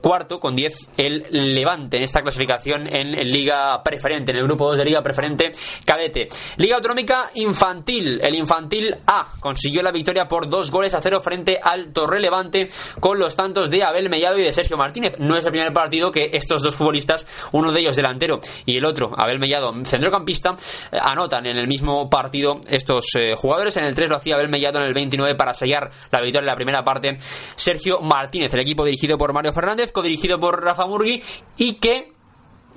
cuarto 0.00 0.38
con 0.40 0.54
10 0.54 0.90
el 0.96 1.26
Levante 1.54 1.96
en 1.96 2.02
esta 2.02 2.22
clasificación 2.22 2.86
en, 2.92 3.12
Liga 3.30 3.82
Preferente, 3.82 4.32
en 4.32 4.38
el 4.38 4.44
grupo 4.44 4.68
2 4.68 4.78
de 4.78 4.84
Liga 4.84 5.02
Preferente 5.02 5.52
Cadete. 5.84 6.28
Liga 6.56 6.76
Autonómica 6.76 7.30
Infantil, 7.34 8.20
el 8.22 8.34
Infantil 8.34 8.96
A 9.06 9.34
consiguió 9.40 9.82
la 9.82 9.92
victoria 9.92 10.28
por 10.28 10.48
dos 10.48 10.70
goles 10.70 10.94
a 10.94 11.02
cero 11.02 11.20
frente 11.20 11.58
al 11.62 11.92
Torre 11.92 12.20
Levante 12.20 12.68
con 13.00 13.18
los 13.18 13.36
tantos 13.36 13.70
de 13.70 13.82
Abel 13.82 14.08
Mellado 14.08 14.38
y 14.38 14.42
de 14.42 14.52
Sergio 14.52 14.76
Martínez. 14.76 15.16
No 15.18 15.36
es 15.36 15.44
el 15.44 15.52
primer 15.52 15.72
partido 15.72 16.10
que 16.10 16.30
estos 16.32 16.62
dos 16.62 16.74
futbolistas, 16.74 17.26
uno 17.52 17.72
de 17.72 17.80
ellos 17.80 17.96
delantero 17.96 18.40
y 18.66 18.76
el 18.76 18.84
otro, 18.84 19.12
Abel 19.16 19.38
Mellado, 19.38 19.72
centrocampista, 19.84 20.54
anotan 20.92 21.46
en 21.46 21.56
el 21.56 21.66
mismo 21.66 22.08
partido 22.08 22.60
estos 22.68 23.06
eh, 23.16 23.34
jugadores. 23.36 23.76
En 23.76 23.84
el 23.84 23.94
3 23.94 24.10
lo 24.10 24.16
hacía 24.16 24.34
Abel 24.36 24.48
Mellado 24.48 24.78
en 24.78 24.84
el 24.84 24.94
29 24.94 25.34
para 25.34 25.54
sellar 25.54 25.90
la 26.10 26.20
victoria 26.20 26.40
en 26.40 26.46
la 26.46 26.56
primera 26.56 26.84
parte. 26.84 27.18
Sergio 27.56 28.00
Martínez, 28.00 28.52
el 28.54 28.60
equipo 28.60 28.84
dirigido 28.84 29.18
por 29.18 29.32
Mario 29.32 29.52
Fernández 29.52 29.87
dirigido 30.02 30.38
por 30.38 30.62
Rafa 30.62 30.86
Murgui, 30.86 31.22
y 31.56 31.74
que 31.74 32.12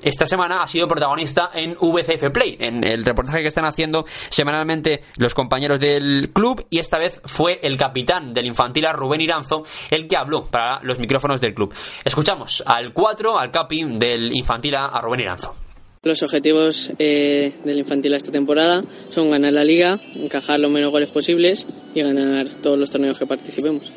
esta 0.02 0.26
semana 0.26 0.63
ha 0.63 0.67
sido 0.67 0.88
protagonista 0.88 1.52
en 1.54 1.76
VCF 1.76 2.32
Play, 2.32 2.58
en 2.60 2.84
el 2.84 3.04
reportaje 3.06 3.41
que 3.41 3.47
están 3.47 3.65
haciendo 3.65 4.04
semanalmente 4.30 5.04
los 5.17 5.36
compañeros 5.36 5.80
del 5.80 6.32
club 6.34 6.65
y 6.69 6.80
esta 6.80 6.97
vez 6.97 7.21
fue 7.26 7.60
el 7.62 7.78
capitán 7.78 8.34
del 8.34 8.47
infantil 8.47 8.88
Rubén 8.93 9.21
Iranzo 9.21 9.63
el 9.91 10.08
que 10.08 10.17
habló 10.17 10.45
para 10.45 10.82
los 10.84 10.97
micrófonos 10.97 11.39
del 11.39 11.54
club. 11.54 11.74
Escuchamos 12.04 12.63
al 12.65 12.93
4, 12.93 13.38
al 13.38 13.52
capi 13.52 13.84
del 13.84 14.36
infantil 14.36 14.76
a 14.76 15.00
Rubén 15.02 15.21
Iranzo. 15.21 15.56
Los 16.04 16.24
objetivos 16.24 16.89
eh, 16.97 17.54
del 17.63 17.78
infantil 17.78 18.15
a 18.15 18.17
esta 18.17 18.32
temporada 18.32 18.82
son 19.12 19.30
ganar 19.30 19.54
la 19.54 19.63
liga, 19.63 20.00
encajar 20.15 20.60
los 20.60 20.71
menos 20.71 20.89
goles 20.89 21.10
posibles 21.10 21.67
y 21.93 22.02
ganar 22.02 22.47
todos 22.63 22.80
los 22.80 22.89
torneos 22.89 23.19
que 23.19 23.28
participemos 23.28 23.91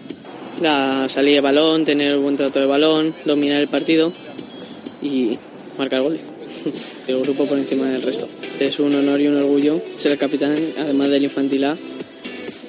la 0.60 1.08
salida 1.08 1.36
de 1.36 1.40
balón, 1.40 1.84
tener 1.84 2.16
un 2.16 2.22
buen 2.22 2.36
trato 2.36 2.60
de 2.60 2.66
balón, 2.66 3.14
dominar 3.24 3.60
el 3.60 3.68
partido 3.68 4.12
y 5.02 5.38
marcar 5.78 6.02
goles. 6.02 6.20
El 7.08 7.20
grupo 7.20 7.44
por 7.44 7.58
encima 7.58 7.86
del 7.88 8.02
resto. 8.02 8.26
Es 8.58 8.78
un 8.78 8.94
honor 8.94 9.20
y 9.20 9.26
un 9.26 9.36
orgullo 9.36 9.80
ser 9.98 10.12
el 10.12 10.18
capitán, 10.18 10.56
además 10.78 11.10
del 11.10 11.24
infantil 11.24 11.64
A, 11.64 11.76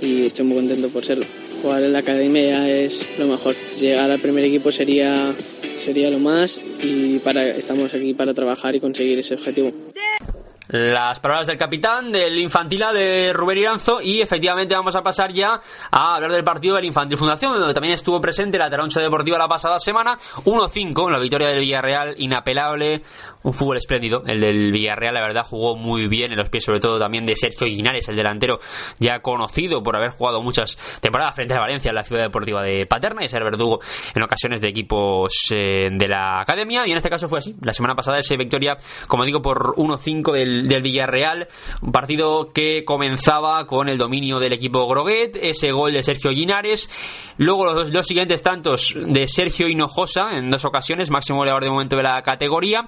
y 0.01 0.25
estoy 0.25 0.45
muy 0.45 0.55
contento 0.55 0.89
por 0.89 1.05
serlo. 1.05 1.25
Jugar 1.61 1.83
en 1.83 1.93
la 1.93 1.99
academia 1.99 2.69
es 2.69 3.05
lo 3.17 3.27
mejor. 3.27 3.55
Llegar 3.79 4.11
al 4.11 4.19
primer 4.19 4.43
equipo 4.43 4.71
sería, 4.71 5.33
sería 5.79 6.09
lo 6.09 6.19
más 6.19 6.59
y 6.83 7.19
para, 7.19 7.47
estamos 7.47 7.93
aquí 7.93 8.13
para 8.13 8.33
trabajar 8.33 8.75
y 8.75 8.79
conseguir 8.79 9.19
ese 9.19 9.35
objetivo. 9.35 9.71
Las 10.67 11.19
palabras 11.19 11.47
del 11.47 11.57
capitán 11.57 12.11
del 12.11 12.39
Infantil 12.39 12.83
A 12.83 12.93
de 12.93 13.33
Rubén 13.33 13.59
Iranzo 13.59 14.01
y 14.01 14.21
efectivamente 14.21 14.75
vamos 14.75 14.95
a 14.95 15.03
pasar 15.03 15.31
ya 15.31 15.59
a 15.91 16.15
hablar 16.15 16.31
del 16.31 16.43
partido 16.43 16.75
del 16.75 16.85
Infantil 16.85 17.17
Fundación 17.17 17.59
donde 17.59 17.73
también 17.73 17.93
estuvo 17.93 18.19
presente 18.19 18.57
la 18.57 18.69
Taroncha 18.69 18.99
Deportiva 18.99 19.37
la 19.37 19.47
pasada 19.47 19.79
semana. 19.79 20.17
1-5 20.43 21.11
la 21.11 21.19
victoria 21.19 21.49
del 21.49 21.59
Villarreal 21.59 22.15
inapelable 22.17 23.03
un 23.45 23.53
fútbol 23.53 23.77
espléndido 23.77 24.23
el 24.25 24.41
del 24.41 24.71
Villarreal 24.71 25.13
la 25.13 25.21
verdad 25.21 25.45
jugó 25.45 25.75
muy 25.75 26.07
bien 26.07 26.31
en 26.31 26.37
los 26.37 26.49
pies 26.49 26.65
sobre 26.65 26.79
todo 26.79 26.99
también 26.99 27.25
de 27.25 27.35
Sergio 27.35 27.67
Guinares 27.67 28.09
el 28.09 28.15
delantero 28.15 28.59
ya 28.99 29.21
conocido 29.21 29.81
por 29.81 29.95
haber 29.95 30.11
jugado 30.11 30.41
muchas 30.41 30.75
temporadas 30.99 31.35
frente 31.35 31.53
a 31.53 31.59
Valencia 31.59 31.89
en 31.89 31.95
la 31.95 32.03
ciudad 32.03 32.23
deportiva 32.23 32.63
de 32.63 32.85
Paterna 32.85 33.23
y 33.23 33.29
ser 33.29 33.43
verdugo 33.43 33.79
en 34.13 34.23
ocasiones 34.23 34.61
de 34.61 34.67
equipos 34.67 35.31
eh, 35.51 35.89
de 35.91 36.07
la 36.07 36.41
academia. 36.41 36.85
Y 36.87 36.91
en 36.91 36.97
este 36.97 37.09
caso 37.09 37.27
fue 37.27 37.39
así. 37.39 37.55
La 37.61 37.73
semana 37.73 37.95
pasada 37.95 38.17
ese 38.17 38.37
victoria 38.37 38.77
como 39.07 39.25
digo 39.25 39.41
por 39.41 39.75
1-5 39.75 40.31
del 40.33 40.55
del, 40.67 40.81
Villarreal, 40.81 41.47
un 41.81 41.91
partido 41.91 42.49
que 42.53 42.83
comenzaba 42.85 43.65
con 43.65 43.89
el 43.89 43.97
dominio 43.97 44.39
del 44.39 44.53
equipo 44.53 44.87
Groguet, 44.87 45.37
ese 45.41 45.71
gol 45.71 45.93
de 45.93 46.03
Sergio 46.03 46.31
Guinares, 46.31 46.89
luego 47.37 47.65
los 47.65 47.91
dos, 47.91 48.05
siguientes 48.05 48.43
tantos 48.43 48.95
de 48.95 49.27
Sergio 49.27 49.67
Hinojosa 49.67 50.37
en 50.37 50.49
dos 50.49 50.65
ocasiones, 50.65 51.09
máximo 51.09 51.39
goleador 51.39 51.63
de 51.63 51.69
momento 51.69 51.97
de 51.97 52.03
la 52.03 52.21
categoría. 52.21 52.87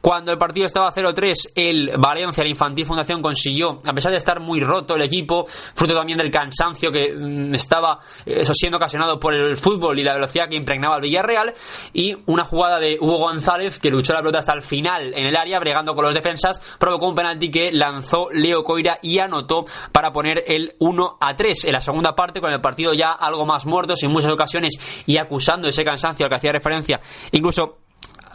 Cuando 0.00 0.32
el 0.32 0.38
partido 0.38 0.66
estaba 0.66 0.92
0-3, 0.92 1.52
el 1.54 1.92
Valencia, 1.98 2.42
la 2.42 2.50
Infantil 2.50 2.86
Fundación, 2.86 3.22
consiguió, 3.22 3.80
a 3.84 3.92
pesar 3.92 4.10
de 4.12 4.18
estar 4.18 4.40
muy 4.40 4.60
roto 4.60 4.96
el 4.96 5.02
equipo, 5.02 5.44
fruto 5.46 5.94
también 5.94 6.18
del 6.18 6.30
cansancio 6.30 6.90
que 6.90 7.14
mm, 7.14 7.54
estaba 7.54 7.98
eso 8.26 8.52
siendo 8.54 8.78
ocasionado 8.78 9.18
por 9.18 9.34
el 9.34 9.56
fútbol 9.56 9.98
y 9.98 10.02
la 10.02 10.14
velocidad 10.14 10.48
que 10.48 10.56
impregnaba 10.56 10.96
el 10.96 11.02
Villarreal, 11.02 11.54
y 11.92 12.16
una 12.26 12.44
jugada 12.44 12.78
de 12.78 12.98
Hugo 13.00 13.18
González 13.18 13.78
que 13.78 13.90
luchó 13.90 14.12
la 14.12 14.20
pelota 14.20 14.38
hasta 14.38 14.52
el 14.52 14.62
final 14.62 15.14
en 15.14 15.26
el 15.26 15.36
área, 15.36 15.60
bregando 15.60 15.94
con 15.94 16.04
los 16.04 16.14
defensas, 16.14 16.60
provocó 16.78 17.08
un 17.08 17.14
penalti 17.14 17.50
que 17.50 17.72
lanzó 17.72 18.28
Leo 18.32 18.64
Coira 18.64 18.98
y 19.02 19.18
anotó 19.18 19.64
para 19.92 20.12
poner 20.12 20.44
el 20.46 20.74
1 20.78 21.18
a 21.20 21.36
3 21.36 21.66
en 21.66 21.72
la 21.72 21.80
segunda 21.80 22.14
parte 22.14 22.40
con 22.40 22.52
el 22.52 22.60
partido 22.60 22.92
ya 22.92 23.12
algo 23.12 23.46
más 23.46 23.66
muerto 23.66 23.94
en 24.02 24.10
muchas 24.10 24.32
ocasiones 24.32 24.78
y 25.06 25.16
acusando 25.16 25.68
ese 25.68 25.84
cansancio 25.84 26.24
al 26.24 26.30
que 26.30 26.36
hacía 26.36 26.52
referencia 26.52 27.00
incluso 27.32 27.83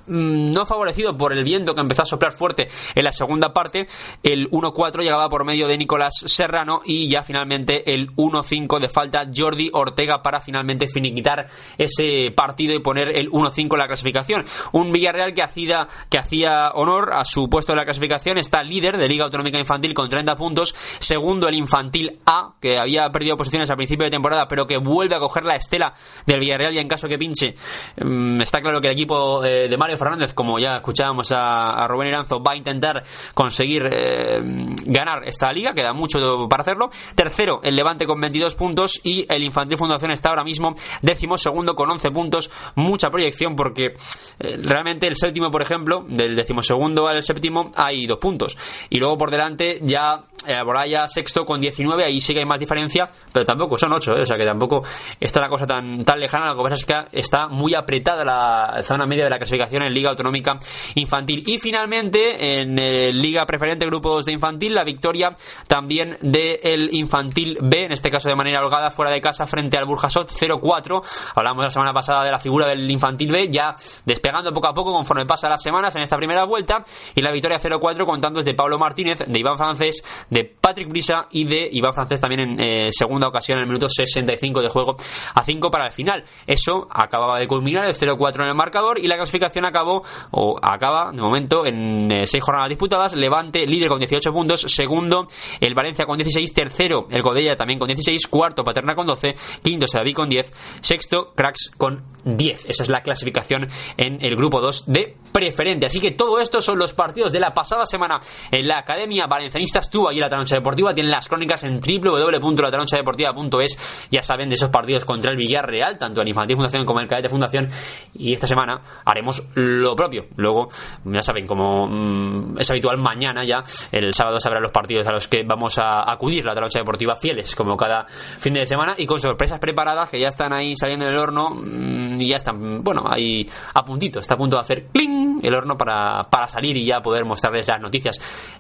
no 0.10 0.65
favorecido 0.65 1.15
por 1.15 1.34
el 1.34 1.43
viento 1.43 1.76
que 1.76 1.82
empezó 1.82 2.04
a 2.04 2.06
soplar 2.06 2.32
fuerte 2.32 2.67
en 2.95 3.04
la 3.04 3.12
segunda 3.12 3.54
parte, 3.54 3.88
el 4.24 4.50
1-4 4.50 5.02
llegaba 5.02 5.30
por 5.30 5.45
medio 5.45 5.67
de 5.67 5.78
Nicolás 5.78 6.13
Serrano 6.26 6.82
y 6.84 7.10
ya 7.10 7.24
finalmente 7.24 7.93
el 7.93 8.10
1-5 8.15 8.80
de 8.80 8.89
falta 8.89 9.28
Jordi 9.34 9.69
Ortega 9.74 10.22
para 10.22 10.41
finalmente 10.41 10.88
finiquitar 10.88 11.48
ese 11.78 12.32
partido 12.36 12.74
y 12.74 12.80
poner 12.80 13.15
el 13.15 13.30
1-5 13.32 13.74
en 13.74 13.80
la 13.80 13.88
clasificación. 13.88 14.45
Un 14.72 14.91
Villarreal 14.91 15.34
que 15.34 15.43
hacía, 15.43 15.88
que 16.10 16.17
hacía 16.17 16.72
honor 16.74 17.12
a 17.13 17.24
su 17.26 17.50
puesto 17.50 17.74
en 17.74 17.78
la 17.78 17.86
clasificación, 17.86 18.38
está 18.38 18.63
líder 18.63 18.98
de 18.98 19.08
Liga 19.08 19.26
Autonómica 19.26 19.60
Infantil 19.60 19.93
con 19.93 20.10
30 20.10 20.36
puntos, 20.36 20.76
segundo 21.00 21.48
el 21.48 21.56
Infantil 21.56 22.19
A, 22.26 22.54
que 22.60 22.78
había 22.78 23.10
perdido 23.12 23.38
posiciones 23.38 23.69
al 23.69 23.78
principio 23.78 24.06
de 24.06 24.12
temporada, 24.12 24.48
pero 24.48 24.65
que 24.65 24.78
vuelve 24.78 25.15
a 25.15 25.19
coger 25.19 25.45
la 25.45 25.56
estela 25.56 25.93
del 26.26 26.39
Villarreal 26.39 26.74
y 26.74 26.80
en 26.80 26.88
caso 26.88 27.08
que 27.08 27.17
pinche, 27.17 27.56
mm, 28.04 28.41
está 28.41 28.62
claro 28.62 28.82
que 28.82 28.88
el 28.88 28.93
equipo 28.93 29.41
de 29.41 29.78
Mario 29.78 29.98
Fernández, 29.99 30.33
como 30.33 30.57
ya 30.59 30.77
escuchábamos 30.77 31.31
a, 31.31 31.88
Rubén 31.88 32.09
Iranzo, 32.09 32.41
va 32.41 32.53
a 32.53 32.55
intentar 32.55 33.03
conseguir 33.33 33.88
eh, 33.91 34.39
ganar 34.85 35.27
esta 35.27 35.51
liga, 35.51 35.73
queda 35.73 35.93
mucho 35.93 36.47
para 36.49 36.62
hacerlo. 36.62 36.89
Tercero, 37.15 37.59
el 37.63 37.75
Levante 37.75 38.05
con 38.05 38.19
22 38.19 38.55
puntos 38.55 38.99
y 39.03 39.25
el 39.31 39.43
Infantil 39.43 39.77
Fundación 39.77 40.12
está 40.12 40.29
ahora 40.29 40.43
mismo 40.43 40.75
décimo 41.01 41.38
segundo 41.38 41.75
con 41.75 41.89
11 41.89 42.09
puntos, 42.12 42.49
mucha 42.75 43.09
proyección 43.09 43.55
porque 43.55 43.93
eh, 44.39 44.57
realmente 44.62 45.07
el 45.07 45.15
séptimo, 45.15 45.51
por 45.51 45.62
ejemplo, 45.62 46.05
del 46.07 46.35
decimosegundo 46.35 47.07
al 47.07 47.21
séptimo 47.23 47.71
hay 47.75 48.05
dos 48.05 48.17
puntos. 48.19 48.57
Y 48.89 48.99
luego 48.99 49.17
por 49.17 49.31
delante 49.31 49.79
ya 49.81 50.23
el 50.45 50.63
Boraya 50.63 51.08
sexto 51.08 51.45
con 51.45 51.60
19, 51.60 52.04
ahí 52.04 52.21
sí 52.21 52.34
que 52.34 52.39
hay 52.39 52.45
más 52.45 52.60
diferencia, 52.60 53.10
pero 53.32 53.45
tampoco 53.45 53.78
son 53.78 53.93
8, 53.93 54.17
¿eh? 54.17 54.21
o 54.21 54.25
sea 54.25 54.38
que 54.38 54.45
tampoco 54.45 54.84
está 55.19 55.41
la 55.41 55.49
cosa 55.49 55.65
tan, 55.67 56.04
tan 56.04 56.19
lejana, 56.19 56.54
lo 56.54 56.58
que 56.58 56.69
pasa 56.69 56.75
es 56.75 56.86
que 56.86 57.19
está 57.19 57.47
muy 57.47 57.73
apretada 57.73 58.23
la 58.23 58.82
zona 58.84 59.06
media 59.06 59.23
de 59.25 59.30
la 59.30 59.38
clasificación 59.38 59.84
en 59.84 59.93
Liga 59.93 60.10
Autonómica 60.10 60.58
Infantil. 60.95 61.43
Y 61.45 61.58
finalmente, 61.60 62.60
en 62.60 62.78
eh, 62.80 63.12
Liga 63.12 63.45
Preferente 63.45 63.86
Grupos 63.86 64.25
de 64.25 64.32
Infantil, 64.32 64.73
la 64.73 64.84
victoria 64.84 65.36
también 65.67 66.17
del 66.21 66.93
Infantil 66.93 67.58
B, 67.62 67.86
en 67.86 67.91
este 67.91 68.10
caso 68.10 68.30
de 68.30 68.36
manera 68.36 68.62
holgada, 68.62 68.91
fuera 68.91 69.12
de 69.12 69.21
casa 69.21 69.47
frente 69.47 69.78
al 69.78 69.86
Burjasot 69.86 70.32
0-4. 70.32 71.02
Hablamos 71.36 71.65
la 71.65 71.71
semana 71.71 71.93
pasada 71.93 72.23
de 72.23 72.32
la 72.32 72.39
figura 72.39 72.67
del 72.67 72.89
Infantil 72.89 73.32
B, 73.32 73.49
ya 73.49 73.75
despegando 74.06 74.54
poco 74.54 74.67
a 74.67 74.73
poco 74.73 74.93
conforme 74.93 75.25
pasan 75.25 75.49
las 75.49 75.62
semanas 75.62 75.95
en 75.95 76.02
esta 76.02 76.17
primera 76.17 76.45
vuelta, 76.45 76.84
y 77.15 77.21
la 77.21 77.32
victoria 77.32 77.60
0-4 77.60 78.06
contando 78.06 78.39
desde 78.39 78.54
Pablo 78.54 78.78
Martínez, 78.78 79.19
de 79.25 79.39
Iván 79.39 79.58
Francés, 79.58 80.04
de 80.30 80.44
Patrick 80.46 80.89
Brisa 80.89 81.28
y 81.32 81.46
de 81.46 81.70
Iván 81.72 81.94
Francés 81.94 82.22
también 82.22 82.42
en 82.42 82.60
eh, 82.60 82.89
segunda 82.92 83.28
ocasión 83.28 83.58
en 83.58 83.63
el 83.63 83.68
minuto 83.68 83.89
65 83.89 84.62
de 84.62 84.70
juego 84.70 84.96
a 85.34 85.44
5 85.44 85.72
para 85.72 85.88
el 85.88 85.92
final. 85.92 86.24
Eso 86.46 86.88
acababa 86.89 87.39
de 87.39 87.48
culminar 87.48 87.86
el 87.86 87.96
0-4 87.96 88.42
en 88.42 88.50
el 88.50 88.56
marcador 88.56 89.00
y 89.00 89.08
la 89.08 89.15
clasificación 89.15 89.65
acabó 89.65 90.04
o 90.32 90.58
acaba 90.62 91.12
de 91.12 91.22
momento 91.22 91.65
en 91.65 92.10
6 92.10 92.34
eh, 92.34 92.39
jornadas 92.42 92.70
disputadas. 92.70 93.15
Levante 93.15 93.65
líder 93.65 93.89
con 93.89 94.00
18 94.00 94.32
puntos, 94.32 94.62
segundo 94.68 95.28
el 95.60 95.74
Valencia 95.74 96.06
con 96.06 96.18
16, 96.18 96.54
tercero 96.54 97.08
el 97.10 97.22
Godella 97.22 97.56
también 97.56 97.80
con 97.80 97.88
16, 97.88 98.28
cuarto 98.28 98.63
Paterna 98.63 98.96
con 98.96 99.08
12, 99.08 99.36
quinto 99.63 99.88
Sedaví 99.88 100.13
con 100.13 100.30
10, 100.30 100.54
sexto 100.82 101.34
Cracks 101.36 101.72
con 101.78 102.04
10. 102.24 102.65
Esa 102.65 102.84
es 102.84 102.89
la 102.89 103.02
clasificación 103.02 103.68
en 103.98 104.24
el 104.24 104.36
grupo 104.36 104.62
2 104.62 104.86
de 104.88 105.15
preferente. 105.32 105.86
Así 105.86 106.00
que 106.00 106.12
todo 106.12 106.39
esto 106.39 106.62
son 106.62 106.80
los 106.80 106.94
partidos 106.94 107.32
de 107.32 107.39
la 107.39 107.54
pasada 107.54 107.86
semana 107.86 108.20
en 108.52 108.68
la 108.68 108.80
Academia 108.80 109.28
Valencianista. 109.28 109.80
Estuvo 109.80 110.10
la 110.19 110.29
Taroncha 110.29 110.55
Deportiva. 110.55 110.93
Tienen 110.93 111.12
las 111.12 111.27
crónicas 111.27 111.63
en 111.63 111.79
www.lataronchadeportiva.es. 111.79 114.08
Ya 114.12 114.21
saben 114.21 114.49
de 114.49 114.55
esos 114.55 114.69
partidos 114.69 115.05
contra 115.05 115.32
el 115.32 115.38
Villarreal, 115.38 115.97
tanto 115.97 116.21
en 116.21 116.27
Infantil 116.27 116.55
Fundación 116.55 116.86
como 116.86 116.99
en 116.99 117.03
el 117.03 117.10
Cadete 117.10 117.29
Fundación. 117.29 117.69
Y 118.13 118.34
esta 118.34 118.47
semana 118.47 118.82
haremos 119.05 119.43
lo 119.55 119.95
propio. 119.95 120.27
Luego, 120.36 120.69
ya 121.05 121.21
saben, 121.21 121.47
como 121.47 121.88
mm, 121.88 122.60
es 122.60 122.69
habitual, 122.69 122.97
mañana 122.97 123.43
ya, 123.43 123.63
el 123.91 124.13
sábado 124.13 124.39
sabrán 124.39 124.63
los 124.63 124.71
partidos 124.71 125.08
a 125.08 125.12
los 125.12 125.27
que 125.27 125.43
vamos 125.43 125.77
a 125.77 126.12
acudir 126.12 126.45
la 126.45 126.53
Taroncha 126.53 126.79
Deportiva 126.79 127.15
fieles, 127.15 127.55
como 127.55 127.77
cada 127.77 128.05
fin 128.05 128.53
de 128.53 128.65
semana, 128.65 128.95
y 128.97 129.05
con 129.05 129.19
sorpresas 129.19 129.60
preparadas 129.60 130.10
que 130.10 130.19
ya 130.19 130.29
están 130.29 130.53
ahí 130.53 130.75
saliendo 130.75 131.05
del 131.05 131.17
horno 131.17 131.49
mm, 131.51 132.21
y 132.21 132.27
ya 132.27 132.38
están, 132.38 132.84
bueno, 132.84 133.05
ahí 133.10 133.47
a 133.73 133.84
puntito. 133.84 134.19
Está 134.19 134.36
a 134.36 134.38
punto 134.38 134.55
de 134.55 134.62
hacer 134.62 134.88
¡cling! 134.88 135.39
el 135.43 135.53
horno 135.53 135.77
para, 135.77 136.27
para 136.29 136.47
salir 136.47 136.77
y 136.77 136.86
ya 136.86 137.01
poder 137.01 137.25
mostrarles 137.25 137.67
las 137.67 137.82
noticias 137.82 138.17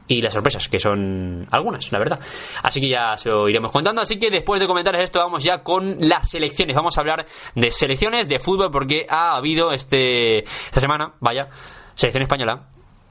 y 0.07 0.21
las 0.21 0.33
sorpresas, 0.33 0.67
que 0.67 0.79
son 0.79 1.47
algunas, 1.51 1.91
la 1.91 1.99
verdad. 1.99 2.19
Así 2.63 2.81
que 2.81 2.89
ya 2.89 3.17
se 3.17 3.29
lo 3.29 3.47
iremos 3.49 3.71
contando. 3.71 4.01
Así 4.01 4.17
que 4.17 4.29
después 4.29 4.59
de 4.59 4.67
comentarles 4.67 5.03
esto, 5.03 5.19
vamos 5.19 5.43
ya 5.43 5.63
con 5.63 5.97
las 5.99 6.29
selecciones. 6.29 6.75
Vamos 6.75 6.97
a 6.97 7.01
hablar 7.01 7.25
de 7.55 7.71
selecciones 7.71 8.27
de 8.27 8.39
fútbol 8.39 8.71
porque 8.71 9.05
ha 9.09 9.35
habido 9.35 9.71
este 9.71 10.39
esta 10.39 10.79
semana, 10.79 11.13
vaya, 11.19 11.49
selección 11.93 12.23
española 12.23 12.67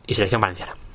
y 0.06 0.14
selección 0.14 0.40
valenciana. 0.40 0.87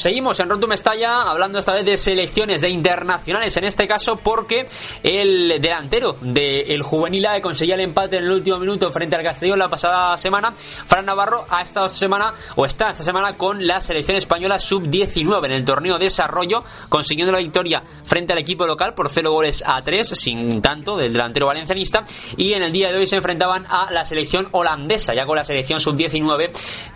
Seguimos 0.00 0.40
en 0.40 0.48
Roto 0.48 0.66
Mestalla 0.66 1.20
hablando 1.20 1.58
esta 1.58 1.74
vez 1.74 1.84
de 1.84 1.98
selecciones 1.98 2.62
de 2.62 2.70
internacionales, 2.70 3.54
en 3.58 3.64
este 3.64 3.86
caso 3.86 4.16
porque 4.16 4.64
el 5.02 5.60
delantero 5.60 6.16
del 6.22 6.82
juvenil 6.82 7.26
A 7.26 7.42
conseguía 7.42 7.74
el 7.74 7.82
empate 7.82 8.16
en 8.16 8.24
el 8.24 8.30
último 8.30 8.58
minuto 8.58 8.90
frente 8.90 9.16
al 9.16 9.22
Castellón 9.22 9.58
la 9.58 9.68
pasada 9.68 10.16
semana. 10.16 10.54
Fran 10.54 11.04
Navarro 11.04 11.44
ha 11.50 11.60
estado 11.60 11.84
esta 11.84 11.98
semana 11.98 12.32
o 12.56 12.64
está 12.64 12.92
esta 12.92 13.04
semana 13.04 13.36
con 13.36 13.66
la 13.66 13.82
selección 13.82 14.16
española 14.16 14.58
sub-19 14.58 15.44
en 15.44 15.52
el 15.52 15.66
torneo 15.66 15.98
de 15.98 16.04
desarrollo, 16.04 16.64
consiguiendo 16.88 17.32
la 17.32 17.40
victoria 17.40 17.82
frente 18.02 18.32
al 18.32 18.38
equipo 18.38 18.66
local 18.66 18.94
por 18.94 19.10
0 19.10 19.30
goles 19.30 19.62
a 19.66 19.82
3, 19.82 20.08
sin 20.08 20.62
tanto, 20.62 20.96
del 20.96 21.12
delantero 21.12 21.48
valencianista. 21.48 22.04
Y 22.38 22.54
en 22.54 22.62
el 22.62 22.72
día 22.72 22.90
de 22.90 22.96
hoy 22.96 23.06
se 23.06 23.16
enfrentaban 23.16 23.66
a 23.68 23.90
la 23.90 24.06
selección 24.06 24.48
holandesa, 24.52 25.12
ya 25.12 25.26
con 25.26 25.36
la 25.36 25.44
selección 25.44 25.78
sub-19, 25.78 26.50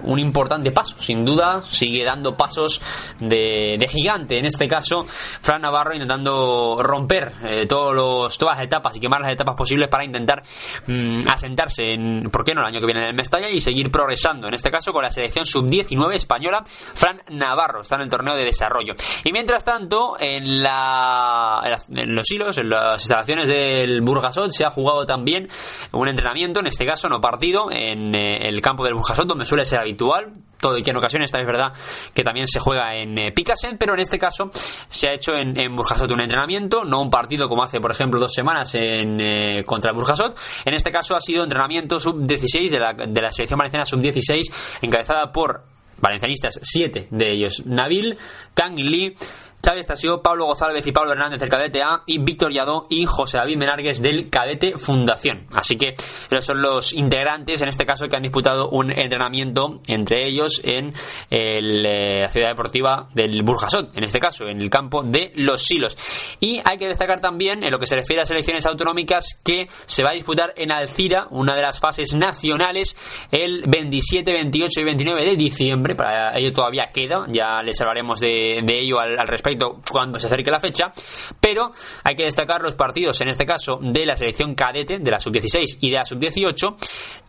un 0.05 0.19
importante 0.19 0.73
paso, 0.73 0.97
sin 0.99 1.23
duda, 1.27 1.61
sigue 1.61 2.03
dando 2.03 2.35
pasos 2.35 2.81
de, 3.21 3.87
gigante. 3.91 4.39
En 4.39 4.47
este 4.47 4.69
caso, 4.69 5.05
Fran 5.07 5.63
Navarro 5.63 5.95
intentando 5.95 6.79
romper 6.83 7.33
eh, 7.45 7.67
todos 7.67 7.95
los, 7.95 8.39
todas 8.39 8.57
las 8.57 8.67
etapas 8.67 8.97
y 8.97 9.01
quemar 9.01 9.21
las 9.21 9.31
etapas 9.31 9.55
posibles 9.55 9.89
para 9.89 10.05
intentar 10.05 10.43
mm, 10.87 11.21
asentarse 11.29 11.93
en, 11.93 12.31
¿por 12.31 12.45
qué 12.45 12.55
no?, 12.55 12.63
el 12.63 12.69
año 12.69 12.81
que 12.81 12.87
viene 12.87 13.03
en 13.03 13.09
el 13.09 13.15
Mestalla 13.15 13.49
y 13.49 13.61
seguir 13.61 13.91
progresando. 13.91 14.49
En 14.49 14.55
este 14.55 14.71
caso, 14.71 14.93
con 14.93 15.03
la 15.03 15.11
selección 15.11 15.45
sub-19 15.45 16.15
española, 16.15 16.63
Fran 16.65 17.23
Navarro 17.31 17.83
está 17.83 17.97
en 17.97 18.03
el 18.03 18.09
torneo 18.09 18.35
de 18.35 18.45
desarrollo. 18.45 18.95
Y 19.25 19.33
mientras 19.33 19.65
tanto, 19.65 20.17
en, 20.19 20.63
la, 20.63 21.81
en 21.91 22.15
los 22.15 22.31
hilos, 22.31 22.59
en 22.59 22.71
las 22.71 23.03
instalaciones 23.03 23.49
del 23.49 24.01
Burgasot, 24.03 24.51
se 24.51 24.65
ha 24.65 24.71
jugado 24.71 25.07
también 25.07 25.49
un 25.93 26.09
entrenamiento, 26.09 26.61
en 26.61 26.67
este 26.67 26.87
caso 26.87 27.09
no 27.09 27.21
partido, 27.21 27.71
en 27.71 28.15
eh, 28.15 28.49
el 28.49 28.61
campo 28.61 28.85
del 28.85 28.95
Burgasot, 28.95 29.27
donde 29.27 29.47
suele 29.47 29.65
ser 29.65 29.81
habitual 29.81 30.33
todo 30.59 30.79
y 30.79 30.83
que 30.83 30.91
en 30.91 30.97
ocasiones 30.97 31.31
también 31.31 31.49
es 31.49 31.53
verdad 31.53 31.73
que 32.13 32.25
también 32.25 32.47
se 32.47 32.61
juega 32.61 32.95
en 32.95 33.17
eh, 33.19 33.35
pero 33.79 33.95
en 33.95 34.01
este 34.01 34.19
caso 34.19 34.51
se 34.89 35.09
ha 35.09 35.13
hecho 35.13 35.35
en, 35.35 35.77
Burjasot 35.77 36.11
un 36.11 36.21
entrenamiento, 36.21 36.85
no 36.85 37.01
un 37.01 37.11
partido 37.11 37.49
como 37.49 37.63
hace, 37.63 37.81
por 37.81 37.91
ejemplo, 37.91 38.21
dos 38.21 38.33
semanas 38.33 38.75
en, 38.75 39.21
eh, 39.21 39.65
contra 39.65 39.93
Burjasot. 39.93 40.39
En 40.65 40.75
este 40.75 40.91
caso 40.91 41.17
ha 41.17 41.21
sido 41.21 41.43
entrenamiento 41.45 41.99
sub-16 41.99 42.71
de 42.71 42.79
la, 42.79 42.93
de 42.93 43.21
la 43.21 43.31
selección 43.31 43.59
valenciana 43.59 43.87
sub-16, 43.87 44.53
encabezada 44.83 45.33
por 45.33 45.65
valencianistas, 45.99 46.61
siete 46.63 47.09
de 47.11 47.31
ellos, 47.31 47.65
Nabil, 47.67 48.19
Kang 48.55 48.79
Lee, 48.79 49.17
Xavi 49.65 49.81
Estasio, 49.81 50.21
Pablo 50.21 50.45
González 50.45 50.87
y 50.87 50.93
Pablo 50.93 51.13
Hernández 51.13 51.41
del 51.41 51.49
Cadete 51.49 51.83
A 51.83 52.03
y 52.05 52.19
Víctor 52.19 52.53
Yadó 52.53 52.87
y 52.91 53.07
José 53.07 53.39
David 53.39 53.57
Menargues 53.57 54.03
del 54.03 54.29
Cadete 54.29 54.77
Fundación. 54.77 55.47
Así 55.55 55.79
que 55.79 55.95
esos 56.31 56.45
son 56.45 56.61
los 56.61 56.93
integrantes, 56.93 57.63
en 57.63 57.69
este 57.69 57.87
caso, 57.87 58.07
que 58.07 58.15
han 58.15 58.23
disputado 58.23 58.69
un 58.69 58.91
entrenamiento 58.91 59.81
entre 59.87 60.27
ellos 60.27 60.61
en 60.65 60.93
eh, 61.31 61.61
la 61.63 62.29
ciudad 62.29 62.49
deportiva 62.49 63.09
del 63.15 63.43
Burjasot, 63.43 63.97
en 63.97 64.05
este 64.05 64.21
caso, 64.21 64.47
en 64.47 64.61
el 64.61 64.69
campo 64.69 65.03
de 65.03 65.33
Los 65.35 65.63
Silos. 65.63 65.97
Y 66.41 66.61
hay 66.63 66.77
que 66.77 66.87
destacar 66.87 67.23
también, 67.23 67.65
en 67.65 67.71
lo 67.71 67.79
que 67.79 67.87
se 67.87 67.97
refiere 67.97 68.21
a 68.21 68.27
selecciones 68.27 68.67
autonómicas, 68.67 69.41
que 69.43 69.67
se 69.87 70.03
va 70.03 70.11
a 70.11 70.15
disputar 70.15 70.53
en 70.57 70.73
Alcira, 70.73 71.27
una 71.31 71.57
de 71.57 71.63
las 71.63 71.81
fases 71.81 72.13
nacionales, 72.13 72.99
el 73.31 73.65
27, 73.67 74.31
28 74.31 74.81
y 74.81 74.85
29 74.85 75.25
de 75.25 75.37
diciembre. 75.37 75.95
Para 75.95 76.37
ello 76.39 76.53
todavía 76.53 76.91
queda, 76.93 77.25
ya 77.29 77.63
les 77.63 77.81
hablaremos 77.81 78.21
de, 78.21 78.59
ello 78.59 79.01
al 79.01 79.27
respecto 79.27 79.54
cuando 79.91 80.19
se 80.19 80.27
acerque 80.27 80.51
la 80.51 80.61
fecha, 80.61 80.93
pero 81.41 81.73
hay 82.03 82.17
que 82.17 82.25
destacar 82.25 82.63
los 82.63 82.75
partidos, 82.75 83.21
en 83.21 83.29
este 83.29 83.47
caso, 83.47 83.79
de 83.81 84.07
la 84.07 84.17
selección 84.17 84.55
cadete, 84.55 84.99
de 84.99 85.11
la 85.11 85.21
sub-16 85.21 85.79
y 85.81 85.91
de 85.91 85.97
la 85.97 86.05
sub-18. 86.05 86.77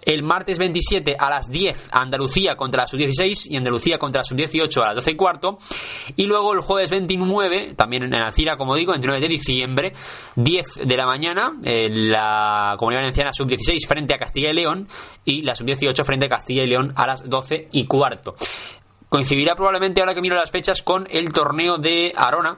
El 0.01 0.23
martes 0.23 0.57
27 0.59 1.15
a 1.17 1.29
las 1.29 1.49
10, 1.49 1.89
Andalucía 1.91 2.55
contra 2.55 2.83
la 2.83 2.87
sub-16 2.87 3.47
y 3.49 3.57
Andalucía 3.57 3.97
contra 3.97 4.19
la 4.19 4.23
sub-18 4.23 4.81
a 4.81 4.87
las 4.87 4.95
12 4.95 5.11
y 5.11 5.15
cuarto. 5.15 5.57
Y 6.15 6.25
luego 6.27 6.53
el 6.53 6.61
jueves 6.61 6.91
29, 6.91 7.73
también 7.75 8.03
en 8.03 8.13
Alcira, 8.15 8.55
como 8.55 8.75
digo, 8.75 8.91
29 8.91 9.19
de 9.19 9.27
diciembre, 9.27 9.93
10 10.35 10.65
de 10.85 10.97
la 10.97 11.05
mañana, 11.05 11.53
la 11.63 12.75
Comunidad 12.77 13.01
Valenciana 13.01 13.33
sub-16 13.33 13.87
frente 13.87 14.13
a 14.13 14.19
Castilla 14.19 14.51
y 14.51 14.53
León 14.53 14.87
y 15.23 15.41
la 15.41 15.55
sub-18 15.55 16.03
frente 16.03 16.27
a 16.27 16.29
Castilla 16.29 16.63
y 16.63 16.67
León 16.67 16.93
a 16.95 17.07
las 17.07 17.27
12 17.27 17.69
y 17.71 17.85
cuarto 17.85 18.35
coincidirá 19.15 19.55
probablemente 19.55 20.01
ahora 20.01 20.13
que 20.13 20.19
miro 20.19 20.35
las 20.35 20.51
fechas 20.51 20.81
con 20.81 21.07
el 21.09 21.31
torneo 21.31 21.77
de 21.77 22.11
Arona 22.17 22.57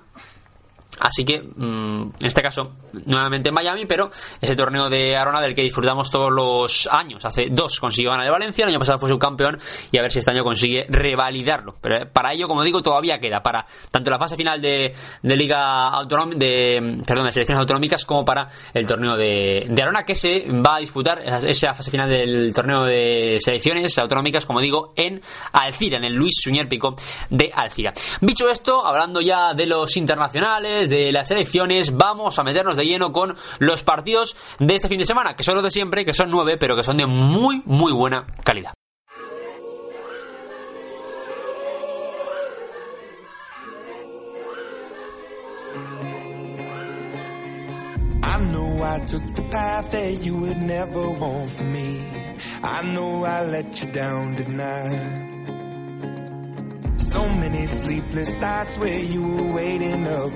Así 0.99 1.23
que, 1.23 1.41
mm, 1.41 2.01
en 2.19 2.25
este 2.25 2.41
caso, 2.41 2.73
nuevamente 3.05 3.49
en 3.49 3.55
Miami, 3.55 3.85
pero 3.85 4.09
ese 4.41 4.55
torneo 4.55 4.89
de 4.89 5.15
Arona 5.15 5.41
del 5.41 5.53
que 5.53 5.63
disfrutamos 5.63 6.09
todos 6.09 6.31
los 6.31 6.87
años. 6.91 7.23
Hace 7.25 7.47
dos 7.51 7.79
consiguió 7.79 8.11
ganar 8.11 8.25
de 8.25 8.31
Valencia, 8.31 8.63
el 8.63 8.69
año 8.69 8.79
pasado 8.79 8.97
fue 8.97 9.09
subcampeón 9.09 9.59
y 9.91 9.97
a 9.97 10.01
ver 10.01 10.11
si 10.11 10.19
este 10.19 10.31
año 10.31 10.43
consigue 10.43 10.85
revalidarlo. 10.89 11.75
Pero 11.81 12.09
para 12.11 12.33
ello, 12.33 12.47
como 12.47 12.63
digo, 12.63 12.81
todavía 12.81 13.19
queda 13.19 13.41
para 13.41 13.65
tanto 13.91 14.09
la 14.09 14.17
fase 14.17 14.35
final 14.35 14.61
de, 14.61 14.93
Liga 15.23 15.87
Autonómica, 15.89 16.39
de, 16.39 17.03
perdón, 17.05 17.25
de 17.25 17.31
selecciones 17.31 17.59
autonómicas 17.59 18.05
como 18.05 18.25
para 18.25 18.47
el 18.73 18.87
torneo 18.87 19.15
de, 19.15 19.67
de 19.69 19.81
Arona 19.81 20.03
que 20.03 20.15
se 20.15 20.45
va 20.49 20.77
a 20.77 20.79
disputar 20.79 21.19
esa 21.19 21.73
fase 21.73 21.91
final 21.91 22.09
del 22.09 22.53
torneo 22.53 22.83
de 22.83 23.37
selecciones 23.39 23.97
autonómicas, 23.97 24.45
como 24.45 24.59
digo, 24.59 24.93
en 24.95 25.21
Alcira, 25.53 25.97
en 25.97 26.05
el 26.05 26.13
Luis 26.13 26.35
Suñer 26.41 26.67
Pico 26.67 26.95
de 27.29 27.51
Alcira. 27.53 27.93
Dicho 28.21 28.49
esto, 28.49 28.85
hablando 28.85 29.21
ya 29.21 29.53
de 29.53 29.65
los 29.65 29.95
internacionales, 29.97 30.86
de 30.89 31.11
las 31.11 31.31
elecciones, 31.31 31.95
vamos 31.95 32.39
a 32.39 32.43
meternos 32.43 32.75
de 32.75 32.85
lleno 32.85 33.11
con 33.11 33.35
los 33.59 33.83
partidos 33.83 34.35
de 34.59 34.75
este 34.75 34.87
fin 34.87 34.99
de 34.99 35.05
semana, 35.05 35.35
que 35.35 35.43
son 35.43 35.55
los 35.55 35.63
de 35.63 35.71
siempre, 35.71 36.05
que 36.05 36.13
son 36.13 36.29
nueve, 36.29 36.57
pero 36.57 36.75
que 36.75 36.83
son 36.83 36.97
de 36.97 37.05
muy, 37.05 37.61
muy 37.65 37.91
buena 37.91 38.25
calidad. 38.43 38.73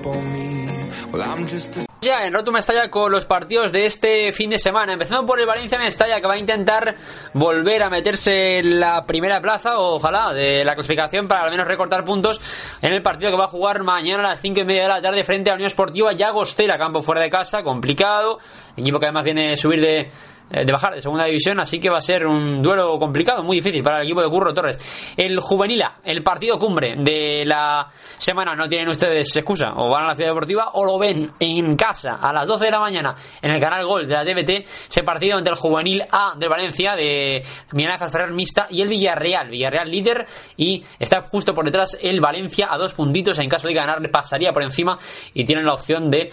Tonight. 0.02 1.92
Ya 2.02 2.26
en 2.26 2.32
Roto 2.32 2.50
Mestalla 2.50 2.90
con 2.90 3.12
los 3.12 3.26
partidos 3.26 3.70
de 3.70 3.86
este 3.86 4.32
fin 4.32 4.50
de 4.50 4.58
semana, 4.58 4.92
empezando 4.92 5.24
por 5.24 5.38
el 5.38 5.46
Valencia 5.46 5.78
Mestalla 5.78 6.20
que 6.20 6.26
va 6.26 6.34
a 6.34 6.38
intentar 6.38 6.96
volver 7.32 7.80
a 7.84 7.90
meterse 7.90 8.58
en 8.58 8.80
la 8.80 9.06
primera 9.06 9.40
plaza, 9.40 9.78
ojalá, 9.78 10.32
de 10.32 10.64
la 10.64 10.74
clasificación 10.74 11.28
para 11.28 11.44
al 11.44 11.52
menos 11.52 11.68
recortar 11.68 12.04
puntos 12.04 12.40
en 12.80 12.92
el 12.92 13.02
partido 13.02 13.30
que 13.30 13.36
va 13.36 13.44
a 13.44 13.48
jugar 13.48 13.84
mañana 13.84 14.24
a 14.24 14.30
las 14.30 14.40
5 14.40 14.60
y 14.60 14.64
media 14.64 14.82
de 14.82 14.88
la 14.88 15.00
tarde 15.00 15.22
frente 15.22 15.50
a 15.50 15.54
Unión 15.54 15.68
Esportiva 15.68 16.12
Llagostera, 16.12 16.76
campo 16.76 17.02
fuera 17.02 17.20
de 17.20 17.30
casa, 17.30 17.62
complicado, 17.62 18.40
equipo 18.76 18.98
que 18.98 19.06
además 19.06 19.22
viene 19.22 19.52
a 19.52 19.56
subir 19.56 19.80
de 19.80 20.10
de 20.50 20.70
bajar 20.70 20.94
de 20.94 21.00
segunda 21.00 21.24
división, 21.24 21.58
así 21.60 21.80
que 21.80 21.88
va 21.88 21.98
a 21.98 22.02
ser 22.02 22.26
un 22.26 22.62
duelo 22.62 22.98
complicado, 22.98 23.42
muy 23.42 23.56
difícil 23.56 23.82
para 23.82 23.98
el 23.98 24.04
equipo 24.04 24.22
de 24.22 24.28
Curro 24.28 24.52
Torres. 24.52 24.78
El 25.16 25.40
Juvenila, 25.40 26.00
el 26.04 26.22
partido 26.22 26.58
cumbre 26.58 26.96
de 26.96 27.44
la 27.46 27.88
semana, 28.18 28.54
no 28.54 28.68
tienen 28.68 28.88
ustedes 28.88 29.34
excusa, 29.34 29.72
o 29.76 29.88
van 29.88 30.04
a 30.04 30.08
la 30.08 30.14
ciudad 30.14 30.30
deportiva 30.30 30.70
o 30.74 30.84
lo 30.84 30.98
ven 30.98 31.30
en 31.40 31.76
casa 31.76 32.16
a 32.20 32.32
las 32.32 32.46
12 32.46 32.66
de 32.66 32.70
la 32.70 32.80
mañana 32.80 33.14
en 33.40 33.50
el 33.50 33.60
canal 33.60 33.86
Gol 33.86 34.06
de 34.06 34.14
la 34.14 34.24
TVT, 34.24 34.66
ese 34.88 35.02
partido 35.02 35.38
entre 35.38 35.52
el 35.52 35.58
Juvenil 35.58 36.02
A 36.10 36.34
de 36.36 36.48
Valencia, 36.48 36.94
de 36.96 37.42
Miguel 37.72 37.92
Ferrer 37.98 38.32
Mista 38.32 38.66
y 38.70 38.82
el 38.82 38.88
Villarreal, 38.88 39.48
Villarreal 39.48 39.90
líder 39.90 40.26
y 40.56 40.84
está 40.98 41.22
justo 41.22 41.54
por 41.54 41.64
detrás 41.64 41.96
el 42.00 42.20
Valencia 42.20 42.68
a 42.70 42.76
dos 42.76 42.94
puntitos, 42.94 43.38
en 43.38 43.48
caso 43.48 43.68
de 43.68 43.74
ganar 43.74 44.10
pasaría 44.10 44.52
por 44.52 44.62
encima 44.62 44.98
y 45.32 45.44
tienen 45.44 45.64
la 45.64 45.74
opción 45.74 46.10
de 46.10 46.30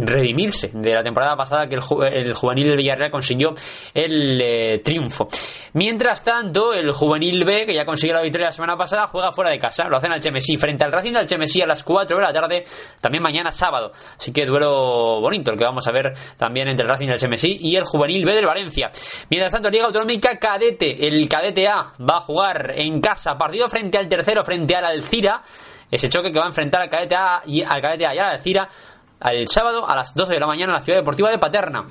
redimirse 0.00 0.70
de 0.72 0.94
la 0.94 1.02
temporada 1.02 1.36
pasada 1.36 1.68
que 1.68 1.76
el, 1.76 1.82
el 2.12 2.34
Juvenil 2.34 2.68
del 2.68 2.76
Villarreal 2.76 3.10
consiguió 3.10 3.41
el 3.94 4.40
eh, 4.40 4.80
triunfo. 4.84 5.28
Mientras 5.74 6.22
tanto, 6.22 6.74
el 6.74 6.92
juvenil 6.92 7.44
B, 7.44 7.64
que 7.64 7.74
ya 7.74 7.86
consiguió 7.86 8.14
la 8.14 8.22
victoria 8.22 8.48
la 8.48 8.52
semana 8.52 8.76
pasada, 8.76 9.06
juega 9.06 9.32
fuera 9.32 9.50
de 9.50 9.58
casa. 9.58 9.88
Lo 9.88 9.96
hacen 9.96 10.12
al 10.12 10.20
Chemesí, 10.20 10.56
frente 10.56 10.84
al 10.84 10.92
Racing 10.92 11.12
del 11.12 11.26
Chemesí 11.26 11.62
a 11.62 11.66
las 11.66 11.82
4 11.82 12.16
de 12.16 12.22
la 12.22 12.32
tarde, 12.32 12.64
también 13.00 13.22
mañana 13.22 13.50
sábado. 13.50 13.92
Así 14.18 14.32
que 14.32 14.44
duelo 14.44 15.20
bonito 15.20 15.50
el 15.50 15.58
que 15.58 15.64
vamos 15.64 15.86
a 15.86 15.92
ver 15.92 16.12
también 16.36 16.68
entre 16.68 16.84
el 16.84 16.90
Racing 16.90 17.08
del 17.08 17.18
Chemesí 17.18 17.56
y 17.60 17.76
el 17.76 17.84
juvenil 17.84 18.24
B 18.24 18.34
del 18.34 18.46
Valencia. 18.46 18.90
Mientras 19.30 19.52
tanto, 19.52 19.70
Liga 19.70 19.86
Autonómica 19.86 20.38
Cadete, 20.38 21.06
el 21.06 21.26
Cadete 21.28 21.66
A 21.68 21.92
va 21.98 22.18
a 22.18 22.20
jugar 22.20 22.74
en 22.76 23.00
casa, 23.00 23.38
partido 23.38 23.68
frente 23.68 23.96
al 23.96 24.08
tercero, 24.08 24.44
frente 24.44 24.76
al 24.76 24.84
Alcira. 24.84 25.42
Ese 25.90 26.08
choque 26.08 26.32
que 26.32 26.38
va 26.38 26.44
a 26.44 26.48
enfrentar 26.48 26.82
al 26.82 26.90
Cadete 26.90 27.14
A 27.14 27.42
y 27.46 27.62
al 27.62 27.80
Cadete 27.80 28.06
A 28.06 28.14
y 28.14 28.18
al 28.18 28.30
Alcira 28.32 28.68
el 29.30 29.48
sábado 29.48 29.88
a 29.88 29.94
las 29.94 30.14
12 30.14 30.34
de 30.34 30.40
la 30.40 30.46
mañana 30.46 30.72
en 30.72 30.78
la 30.78 30.84
ciudad 30.84 30.98
deportiva 30.98 31.30
de 31.30 31.38
Paterna 31.38 31.86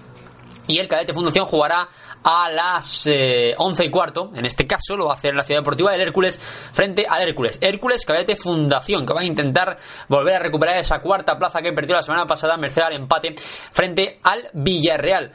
y 0.72 0.80
el 0.80 0.88
Cadete 0.88 1.14
Fundación 1.14 1.46
jugará 1.46 1.88
a 2.24 2.50
las 2.50 3.08
11 3.08 3.84
eh, 3.84 3.86
y 3.86 3.90
cuarto. 3.90 4.32
En 4.34 4.46
este 4.46 4.66
caso 4.66 4.96
lo 4.96 5.06
va 5.06 5.12
a 5.12 5.16
hacer 5.16 5.32
en 5.32 5.38
la 5.38 5.44
Ciudad 5.44 5.60
Deportiva 5.60 5.92
del 5.92 6.02
Hércules 6.02 6.38
frente 6.38 7.06
al 7.08 7.22
Hércules. 7.22 7.58
Hércules 7.62 8.06
Cadete 8.06 8.36
Fundación 8.36 9.06
que 9.06 9.14
va 9.14 9.22
a 9.22 9.26
intentar 9.26 9.78
volver 10.08 10.36
a 10.36 10.40
recuperar 10.40 10.78
esa 10.78 11.00
cuarta 11.00 11.38
plaza 11.38 11.62
que 11.62 11.74
perdió 11.74 11.96
la 11.96 12.04
semana 12.04 12.26
pasada 12.26 12.58
merced 12.58 12.82
al 12.82 12.94
empate 12.94 13.36
frente 13.38 14.20
al 14.24 14.50
Villarreal. 14.54 15.32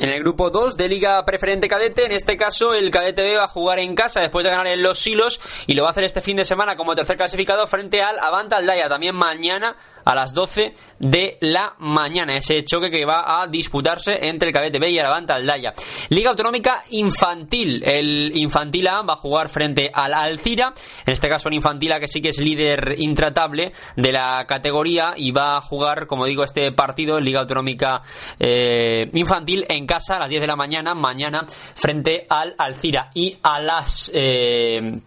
En 0.00 0.08
el 0.08 0.20
grupo 0.20 0.48
2 0.48 0.78
de 0.78 0.88
Liga 0.88 1.22
Preferente 1.26 1.68
Cadete, 1.68 2.06
en 2.06 2.12
este 2.12 2.38
caso 2.38 2.72
el 2.72 2.90
Cadete 2.90 3.20
B 3.20 3.36
va 3.36 3.44
a 3.44 3.48
jugar 3.48 3.80
en 3.80 3.94
casa 3.94 4.22
después 4.22 4.42
de 4.44 4.50
ganar 4.50 4.66
en 4.66 4.82
Los 4.82 4.98
Silos 4.98 5.38
y 5.66 5.74
lo 5.74 5.82
va 5.82 5.88
a 5.88 5.90
hacer 5.90 6.04
este 6.04 6.22
fin 6.22 6.38
de 6.38 6.46
semana 6.46 6.74
como 6.74 6.96
tercer 6.96 7.18
clasificado 7.18 7.66
frente 7.66 8.00
al 8.00 8.18
Avanta 8.18 8.56
Aldaya, 8.56 8.88
también 8.88 9.14
mañana 9.14 9.76
a 10.02 10.14
las 10.14 10.32
12 10.32 10.74
de 10.98 11.36
la 11.42 11.74
mañana. 11.80 12.34
Ese 12.34 12.64
choque 12.64 12.90
que 12.90 13.04
va 13.04 13.42
a 13.42 13.46
disputarse 13.46 14.26
entre 14.26 14.48
el 14.48 14.54
Cadete 14.54 14.78
B 14.78 14.88
y 14.88 14.98
el 14.98 15.04
Avanta 15.04 15.34
Aldaya. 15.34 15.74
Liga 16.08 16.30
Autonómica 16.30 16.82
Infantil, 16.92 17.82
el 17.84 18.32
Infantil 18.36 18.88
A 18.88 19.02
va 19.02 19.12
a 19.12 19.16
jugar 19.16 19.50
frente 19.50 19.90
al 19.92 20.14
Alcira, 20.14 20.72
en 21.04 21.12
este 21.12 21.28
caso 21.28 21.50
el 21.50 21.56
Infantil 21.56 21.92
A 21.92 22.00
que 22.00 22.08
sí 22.08 22.22
que 22.22 22.30
es 22.30 22.38
líder 22.40 22.94
intratable 22.96 23.72
de 23.96 24.12
la 24.12 24.46
categoría 24.48 25.12
y 25.14 25.30
va 25.30 25.58
a 25.58 25.60
jugar, 25.60 26.06
como 26.06 26.24
digo, 26.24 26.42
este 26.42 26.72
partido 26.72 27.18
en 27.18 27.24
Liga 27.24 27.40
Autonómica 27.40 28.00
eh, 28.38 29.10
Infantil 29.12 29.66
en 29.68 29.89
casa 29.90 30.14
a 30.14 30.18
las 30.20 30.28
10 30.28 30.42
de 30.42 30.46
la 30.46 30.54
mañana, 30.54 30.94
mañana, 30.94 31.44
frente 31.48 32.24
al 32.28 32.54
Alcira. 32.56 33.10
Y 33.12 33.36
a 33.42 33.60
las. 33.60 34.12
Eh, 34.14 35.00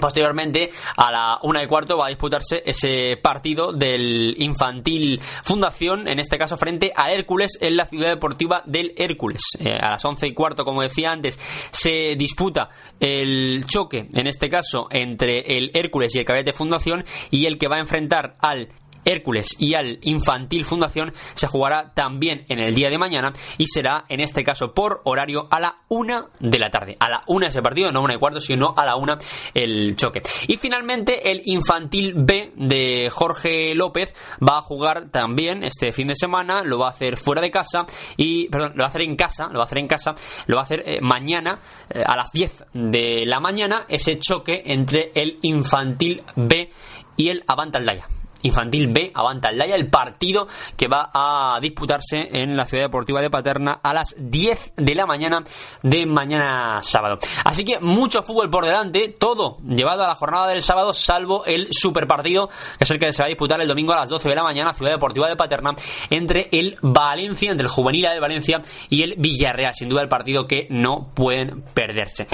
Posteriormente, 0.00 0.70
a 0.96 1.12
la 1.12 1.38
una 1.42 1.62
y 1.62 1.66
cuarto 1.66 1.98
va 1.98 2.06
a 2.06 2.08
disputarse 2.08 2.62
ese 2.64 3.18
partido 3.22 3.72
del 3.74 4.34
Infantil 4.38 5.20
Fundación, 5.44 6.08
en 6.08 6.18
este 6.18 6.38
caso 6.38 6.56
frente 6.56 6.90
a 6.96 7.12
Hércules 7.12 7.58
en 7.60 7.76
la 7.76 7.84
ciudad 7.84 8.08
deportiva 8.08 8.62
del 8.64 8.94
Hércules. 8.96 9.42
Eh, 9.58 9.76
a 9.78 9.90
las 9.90 10.04
once 10.06 10.26
y 10.26 10.32
cuarto, 10.32 10.64
como 10.64 10.80
decía 10.80 11.12
antes, 11.12 11.38
se 11.70 12.16
disputa 12.16 12.70
el 12.98 13.66
choque, 13.66 14.08
en 14.14 14.26
este 14.26 14.48
caso, 14.48 14.88
entre 14.90 15.40
el 15.58 15.70
Hércules 15.74 16.14
y 16.14 16.20
el 16.20 16.24
Cadete 16.24 16.54
Fundación, 16.54 17.04
y 17.30 17.44
el 17.44 17.58
que 17.58 17.68
va 17.68 17.76
a 17.76 17.80
enfrentar 17.80 18.36
al 18.40 18.70
Hércules 19.04 19.56
y 19.58 19.74
al 19.74 19.98
Infantil 20.02 20.64
Fundación 20.64 21.12
se 21.34 21.46
jugará 21.46 21.92
también 21.94 22.44
en 22.48 22.62
el 22.62 22.74
día 22.74 22.90
de 22.90 22.98
mañana 22.98 23.32
y 23.58 23.66
será 23.66 24.04
en 24.08 24.20
este 24.20 24.44
caso 24.44 24.72
por 24.74 25.00
horario 25.04 25.48
a 25.50 25.60
la 25.60 25.82
una 25.88 26.28
de 26.38 26.58
la 26.58 26.70
tarde. 26.70 26.96
A 27.00 27.08
la 27.08 27.22
una 27.26 27.48
ese 27.48 27.62
partido, 27.62 27.92
no 27.92 28.02
una 28.02 28.14
y 28.14 28.18
cuarto, 28.18 28.40
sino 28.40 28.74
a 28.76 28.84
la 28.84 28.96
una 28.96 29.16
el 29.54 29.96
choque. 29.96 30.22
Y 30.48 30.56
finalmente 30.56 31.30
el 31.30 31.42
Infantil 31.44 32.14
B 32.16 32.52
de 32.56 33.08
Jorge 33.10 33.74
López 33.74 34.14
va 34.46 34.58
a 34.58 34.62
jugar 34.62 35.10
también 35.10 35.64
este 35.64 35.92
fin 35.92 36.08
de 36.08 36.14
semana, 36.14 36.62
lo 36.62 36.78
va 36.78 36.88
a 36.88 36.90
hacer 36.90 37.16
fuera 37.16 37.40
de 37.40 37.50
casa 37.50 37.86
y, 38.16 38.48
perdón, 38.48 38.72
lo 38.74 38.82
va 38.82 38.86
a 38.86 38.88
hacer 38.88 39.02
en 39.02 39.16
casa, 39.16 39.48
lo 39.48 39.58
va 39.58 39.62
a 39.62 39.64
hacer 39.64 39.78
en 39.78 39.88
casa, 39.88 40.14
lo 40.46 40.56
va 40.56 40.62
a 40.62 40.64
hacer 40.64 40.82
eh, 40.86 41.00
mañana 41.00 41.60
eh, 41.88 42.02
a 42.04 42.16
las 42.16 42.32
10 42.32 42.64
de 42.72 43.24
la 43.26 43.40
mañana 43.40 43.84
ese 43.88 44.18
choque 44.18 44.62
entre 44.66 45.12
el 45.14 45.38
Infantil 45.42 46.22
B 46.36 46.70
y 47.16 47.28
el 47.28 47.44
Avantaldaya. 47.46 48.19
Infantil 48.42 48.88
B 48.88 49.12
Avanta 49.14 49.52
Laya, 49.52 49.74
el 49.74 49.88
partido 49.88 50.46
que 50.76 50.88
va 50.88 51.10
a 51.12 51.58
disputarse 51.60 52.28
en 52.32 52.56
la 52.56 52.64
Ciudad 52.64 52.84
Deportiva 52.84 53.20
de 53.20 53.30
Paterna 53.30 53.80
a 53.82 53.94
las 53.94 54.14
10 54.18 54.72
de 54.76 54.94
la 54.94 55.06
mañana 55.06 55.42
de 55.82 56.06
mañana 56.06 56.80
sábado. 56.82 57.18
Así 57.44 57.64
que 57.64 57.80
mucho 57.80 58.22
fútbol 58.22 58.50
por 58.50 58.64
delante, 58.64 59.08
todo 59.08 59.58
llevado 59.66 60.04
a 60.04 60.08
la 60.08 60.14
jornada 60.14 60.48
del 60.48 60.62
sábado, 60.62 60.92
salvo 60.92 61.44
el 61.44 61.68
super 61.70 62.06
partido, 62.06 62.48
que 62.48 62.84
es 62.84 62.90
el 62.90 62.98
que 62.98 63.12
se 63.12 63.22
va 63.22 63.26
a 63.26 63.28
disputar 63.28 63.60
el 63.60 63.68
domingo 63.68 63.92
a 63.92 63.96
las 63.96 64.08
12 64.08 64.28
de 64.28 64.34
la 64.34 64.42
mañana, 64.42 64.72
Ciudad 64.72 64.92
Deportiva 64.92 65.28
de 65.28 65.36
Paterna, 65.36 65.74
entre 66.10 66.48
el 66.52 66.78
Valencia, 66.82 67.50
entre 67.50 67.64
el 67.64 67.70
Juvenil 67.70 68.00
de 68.02 68.20
Valencia 68.20 68.62
y 68.88 69.02
el 69.02 69.14
Villarreal. 69.16 69.74
Sin 69.74 69.88
duda 69.88 70.02
el 70.02 70.08
partido 70.08 70.46
que 70.46 70.66
no 70.70 71.10
pueden 71.14 71.62
perderse. 71.74 72.26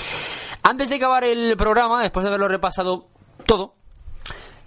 Antes 0.62 0.88
de 0.88 0.96
acabar 0.96 1.24
el 1.24 1.56
programa, 1.56 2.02
después 2.02 2.24
de 2.24 2.28
haberlo 2.28 2.48
repasado 2.48 3.08
todo, 3.46 3.74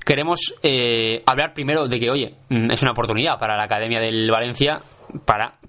queremos 0.10 0.56
eh, 0.63 1.22
hablar 1.28 1.54
primero 1.54 1.88
de 1.88 2.00
que, 2.00 2.10
oye, 2.10 2.34
mm, 2.50 2.72
es 2.72 2.82
una 2.82 2.93
oportunidad 2.93 3.38
para 3.38 3.56
la 3.56 3.65
Academia 3.65 4.00
del 4.00 4.32
Valencia 4.32 4.82
para 5.24 5.60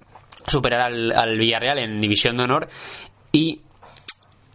superar 0.47 0.81
al, 0.81 1.37
Villarreal 1.37 1.79
en 1.79 2.01
División 2.01 2.39
de 2.39 2.45
Honor 2.45 2.69
y 3.33 3.61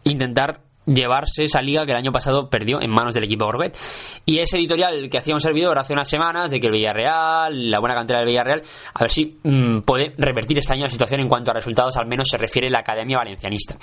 intentar 0.05 0.61
llevarse 0.87 1.43
esa 1.43 1.61
liga 1.61 1.85
que 1.85 1.91
el 1.91 1.99
año 1.99 2.11
pasado 2.11 2.49
perdió 2.49 2.81
en 2.81 2.89
manos 2.89 3.13
del 3.13 3.25
equipo 3.25 3.45
Gorbet. 3.45 3.77
Y 4.25 4.39
ese 4.39 4.57
editorial 4.57 5.07
que 5.07 5.19
hacía 5.19 5.35
un 5.35 5.39
servidor 5.39 5.77
hace 5.77 5.93
unas 5.93 6.09
semanas 6.09 6.49
de 6.49 6.59
que 6.59 6.65
el 6.65 6.73
Villarreal, 6.73 7.69
la 7.69 7.77
buena 7.77 7.93
cantera 7.93 8.21
del 8.21 8.29
Villarreal, 8.29 8.63
a 8.91 8.99
ver 9.01 9.11
si 9.11 9.37
mm, 9.43 9.81
puede 9.81 10.15
revertir 10.17 10.57
este 10.57 10.73
año 10.73 10.85
la 10.85 10.89
situación 10.89 11.19
en 11.19 11.29
cuanto 11.29 11.51
a 11.51 11.53
resultados, 11.53 11.95
al 11.97 12.07
menos 12.07 12.27
se 12.27 12.39
refiere 12.39 12.71
la 12.71 12.79
Academia 12.79 13.17
Valencianista. 13.17 13.77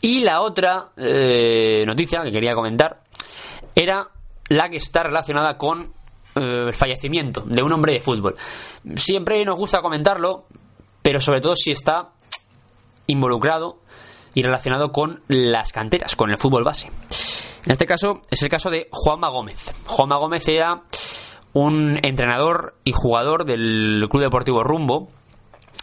Y 0.00 0.24
la 0.24 0.40
otra 0.40 0.88
eh, 0.96 1.84
noticia 1.86 2.22
que 2.24 2.32
quería 2.32 2.56
comentar 2.56 3.04
era 3.76 4.08
la 4.54 4.68
que 4.68 4.76
está 4.76 5.02
relacionada 5.02 5.58
con 5.58 5.92
eh, 6.34 6.66
el 6.68 6.74
fallecimiento 6.74 7.42
de 7.42 7.62
un 7.62 7.72
hombre 7.72 7.92
de 7.92 8.00
fútbol. 8.00 8.36
Siempre 8.96 9.44
nos 9.44 9.56
gusta 9.56 9.80
comentarlo, 9.80 10.46
pero 11.02 11.20
sobre 11.20 11.40
todo 11.40 11.56
si 11.56 11.72
está 11.72 12.10
involucrado 13.06 13.80
y 14.34 14.42
relacionado 14.42 14.92
con 14.92 15.22
las 15.28 15.72
canteras, 15.72 16.16
con 16.16 16.30
el 16.30 16.38
fútbol 16.38 16.64
base. 16.64 16.90
En 17.64 17.72
este 17.72 17.86
caso 17.86 18.20
es 18.30 18.42
el 18.42 18.48
caso 18.48 18.70
de 18.70 18.88
Juanma 18.90 19.28
Gómez. 19.28 19.72
Juanma 19.86 20.16
Gómez 20.16 20.46
era 20.48 20.82
un 21.52 21.98
entrenador 22.02 22.76
y 22.84 22.92
jugador 22.92 23.44
del 23.44 24.06
Club 24.10 24.22
Deportivo 24.22 24.62
Rumbo, 24.62 25.08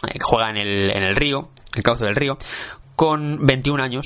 eh, 0.07 0.13
que 0.13 0.23
juega 0.23 0.49
en 0.49 0.57
el, 0.57 0.91
en 0.91 1.03
el 1.03 1.15
río, 1.15 1.49
el 1.75 1.84
cauce 1.84 2.05
del 2.05 2.15
río, 2.15 2.38
con 2.95 3.45
21 3.45 3.84
años 3.84 4.05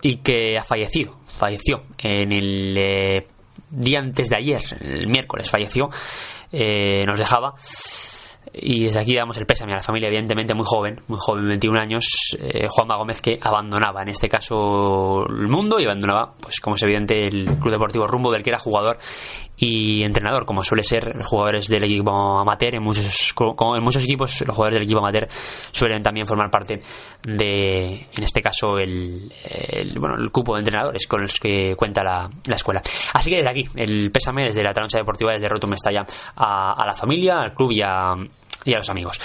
y 0.00 0.16
que 0.16 0.58
ha 0.58 0.64
fallecido. 0.64 1.18
Falleció 1.36 1.84
en 1.98 2.32
el 2.32 2.76
eh, 2.76 3.26
día 3.72 3.98
antes 3.98 4.28
de 4.28 4.36
ayer, 4.36 4.62
el 4.80 5.08
miércoles, 5.08 5.50
falleció, 5.50 5.88
eh, 6.52 7.02
nos 7.06 7.18
dejaba. 7.18 7.54
Y 8.54 8.84
desde 8.84 9.00
aquí 9.00 9.14
damos 9.14 9.38
el 9.38 9.46
pésame 9.46 9.72
a 9.72 9.76
la 9.76 9.82
familia, 9.82 10.08
evidentemente 10.08 10.52
muy 10.52 10.66
joven, 10.66 11.00
muy 11.08 11.18
joven, 11.18 11.48
21 11.48 11.80
años, 11.80 12.36
eh, 12.38 12.66
Juanma 12.68 12.96
Gómez, 12.96 13.22
que 13.22 13.38
abandonaba 13.40 14.02
en 14.02 14.08
este 14.08 14.28
caso 14.28 15.24
el 15.26 15.48
mundo 15.48 15.80
y 15.80 15.84
abandonaba, 15.84 16.34
pues 16.38 16.60
como 16.60 16.76
es 16.76 16.82
evidente, 16.82 17.26
el 17.26 17.46
Club 17.58 17.70
Deportivo 17.70 18.06
Rumbo 18.06 18.30
del 18.30 18.42
que 18.42 18.50
era 18.50 18.58
jugador 18.58 18.98
y 19.64 20.02
entrenador, 20.02 20.44
como 20.44 20.64
suele 20.64 20.82
ser 20.82 21.14
los 21.14 21.24
jugadores 21.24 21.68
del 21.68 21.84
equipo 21.84 22.10
amateur. 22.10 22.74
En 22.74 22.82
muchos, 22.82 23.32
en 23.38 23.82
muchos 23.82 24.02
equipos, 24.02 24.40
los 24.40 24.56
jugadores 24.56 24.74
del 24.74 24.82
equipo 24.82 24.98
amateur 24.98 25.28
suelen 25.70 26.02
también 26.02 26.26
formar 26.26 26.50
parte 26.50 26.80
de, 27.22 28.08
en 28.12 28.24
este 28.24 28.42
caso, 28.42 28.76
el, 28.76 29.30
bueno, 29.96 30.16
el 30.16 30.32
cupo 30.32 30.54
de 30.54 30.62
entrenadores 30.62 31.06
con 31.06 31.22
los 31.22 31.38
que 31.38 31.76
cuenta 31.76 32.02
la, 32.02 32.28
la, 32.46 32.56
escuela. 32.56 32.82
Así 33.12 33.30
que 33.30 33.36
desde 33.36 33.50
aquí, 33.50 33.68
el 33.76 34.10
pésame 34.10 34.46
desde 34.46 34.64
la 34.64 34.72
trancha 34.72 34.98
deportiva, 34.98 35.32
desde 35.32 35.48
Roto 35.48 35.68
Mestalla 35.68 36.04
a, 36.34 36.72
a 36.72 36.84
la 36.84 36.94
familia, 36.94 37.42
al 37.42 37.54
club 37.54 37.70
y 37.70 37.82
a 37.82 38.16
y 38.64 38.74
a 38.74 38.78
los 38.78 38.88
amigos. 38.88 39.18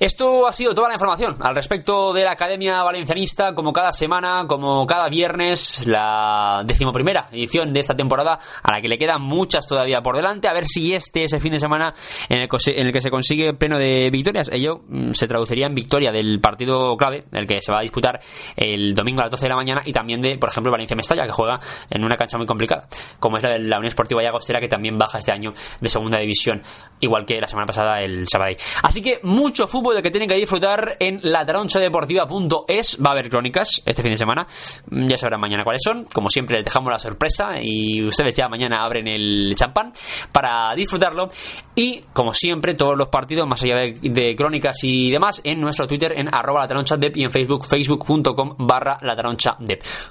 Esto 0.00 0.46
ha 0.46 0.52
sido 0.52 0.74
toda 0.74 0.88
la 0.88 0.94
información 0.94 1.36
al 1.40 1.54
respecto 1.54 2.12
de 2.12 2.24
la 2.24 2.32
Academia 2.32 2.82
Valencianista, 2.82 3.54
como 3.54 3.72
cada 3.72 3.92
semana, 3.92 4.44
como 4.46 4.86
cada 4.86 5.08
viernes, 5.08 5.86
la 5.86 6.62
decimoprimera 6.66 7.28
edición 7.32 7.72
de 7.72 7.80
esta 7.80 7.94
temporada, 7.94 8.38
a 8.62 8.72
la 8.72 8.80
que 8.80 8.88
le 8.88 8.98
quedan 8.98 9.22
muchas 9.22 9.66
todavía 9.66 10.02
por 10.02 10.16
delante, 10.16 10.48
a 10.48 10.52
ver 10.52 10.64
si 10.66 10.94
este 10.94 11.24
es 11.24 11.32
el 11.32 11.40
fin 11.40 11.52
de 11.52 11.60
semana 11.60 11.94
en 12.28 12.40
el, 12.40 12.92
que 12.92 13.00
se 13.00 13.10
consigue 13.10 13.54
pleno 13.54 13.78
de 13.78 14.10
victorias. 14.10 14.50
Ello 14.52 14.82
mm, 14.88 15.12
se 15.12 15.26
traduciría 15.26 15.66
en 15.66 15.74
victoria 15.74 16.12
del 16.12 16.40
partido 16.40 16.96
clave, 16.96 17.24
el 17.32 17.46
que 17.46 17.60
se 17.60 17.72
va 17.72 17.78
a 17.78 17.82
disputar 17.82 18.20
el 18.56 18.94
domingo 18.94 19.20
a 19.20 19.24
las 19.24 19.30
12 19.30 19.44
de 19.44 19.48
la 19.48 19.56
mañana, 19.56 19.82
y 19.84 19.92
también 19.92 20.20
de, 20.20 20.38
por 20.38 20.48
ejemplo, 20.48 20.72
Valencia 20.72 20.96
Mestalla, 20.96 21.26
que 21.26 21.32
juega 21.32 21.60
en 21.90 22.04
una 22.04 22.16
cancha 22.16 22.36
muy 22.38 22.46
complicada, 22.46 22.88
como 23.18 23.36
es 23.36 23.42
la, 23.42 23.58
la 23.58 23.78
Unión 23.78 23.88
Esportiva 23.88 24.22
Llagostera, 24.22 24.60
que 24.60 24.68
también 24.68 24.98
baja 24.98 25.18
este 25.18 25.32
año 25.32 25.52
de 25.80 25.88
segunda 25.88 26.18
división, 26.18 26.62
igual 27.00 27.24
que 27.24 27.40
la 27.40 27.48
semana 27.48 27.66
pasada 27.66 28.00
el 28.00 28.26
Sabadell. 28.28 28.56
Así 28.82 29.00
que 29.00 29.20
mucho 29.22 29.66
fútbol 29.66 29.94
de 29.94 30.02
que 30.02 30.10
tienen 30.10 30.28
que 30.28 30.34
disfrutar 30.34 30.96
en 30.98 31.20
lataronchadeportiva.es. 31.22 32.98
Va 33.04 33.10
a 33.10 33.12
haber 33.12 33.30
crónicas 33.30 33.82
este 33.84 34.02
fin 34.02 34.10
de 34.10 34.16
semana. 34.16 34.46
Mm, 34.90 35.06
ya 35.06 35.16
sabrán 35.16 35.40
mañana 35.40 35.64
cuáles 35.64 35.82
son. 35.84 36.04
Como 36.12 36.28
siempre, 36.28 36.56
les 36.56 36.64
dejamos 36.64 36.92
la 36.92 36.98
sorpresa 36.98 37.60
y 37.60 38.04
ustedes 38.04 38.34
ya 38.34 38.48
mañana 38.48 38.84
abren 38.84 39.06
el 39.06 39.54
champán 39.56 39.92
para 40.30 40.74
disfrutarlo. 40.74 41.30
Y 41.74 42.00
como 42.12 42.34
siempre, 42.34 42.74
todos 42.74 42.96
los 42.96 43.08
partidos, 43.08 43.46
más 43.46 43.62
allá 43.62 43.76
de, 43.76 44.34
crónicas 44.36 44.76
y 44.82 45.10
demás, 45.10 45.40
en 45.44 45.60
nuestro 45.60 45.86
Twitter 45.86 46.12
en 46.16 46.32
arroba 46.34 46.62
lataronchadep 46.62 47.16
y 47.16 47.24
en 47.24 47.30
Facebook, 47.30 47.64
facebook.com 47.64 48.56
barra. 48.58 48.98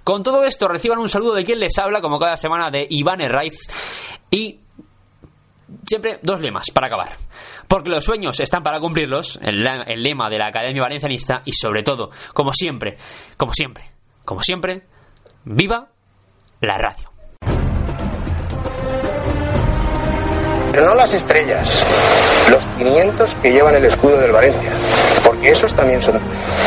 Con 0.04 0.24
todo 0.24 0.44
esto, 0.44 0.68
reciban 0.68 1.00
un 1.00 1.10
saludo 1.10 1.34
de 1.34 1.44
quien 1.44 1.60
les 1.60 1.78
habla, 1.78 2.02
como 2.02 2.20
cada 2.20 2.38
semana, 2.38 2.70
de 2.70 2.88
Iván 2.90 3.22
Herraiz. 3.22 3.56
Y 4.30 4.60
siempre 5.86 6.20
dos 6.22 6.42
lemas 6.42 6.68
para 6.74 6.88
acabar. 6.88 7.10
Porque 7.68 7.90
los 7.90 8.04
sueños 8.04 8.40
están 8.40 8.64
para 8.64 8.80
cumplirlos, 8.80 9.40
el, 9.42 9.64
lema 10.04 10.30
de 10.30 10.38
la 10.38 10.48
Academia 10.48 10.82
Valencianista, 10.82 11.42
y 11.46 11.54
sobre 11.54 11.84
todo, 11.84 12.10
como 12.34 12.54
siempre, 12.54 12.98
como 13.38 13.54
siempre, 13.54 13.84
como 14.26 14.42
siempre, 14.42 14.84
viva 15.44 15.90
la 16.62 16.78
radio. 16.78 17.12
Pero 20.72 20.86
no 20.86 20.96
las 20.96 21.14
estrellas, 21.14 21.86
los 22.50 22.66
500 22.78 23.36
que 23.36 23.52
llevan 23.52 23.76
el 23.76 23.86
escudo 23.86 24.18
del 24.18 24.32
Valencia 24.32 24.72
esos 25.50 25.74
también 25.74 26.02
son 26.02 26.20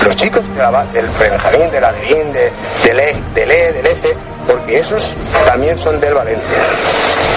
los 0.04 0.16
chicos 0.16 0.48
de 0.48 0.60
la, 0.60 0.84
del 0.86 1.06
Benjamín, 1.18 1.70
del 1.70 1.84
Alevín, 1.84 2.32
de, 2.32 2.52
del 2.84 3.00
E, 3.00 3.16
del 3.34 3.50
E, 3.50 3.72
del 3.72 3.86
ECE, 3.86 4.14
porque 4.46 4.78
esos 4.78 5.14
también 5.46 5.78
son 5.78 6.00
del 6.00 6.14
Valencia. 6.14 6.58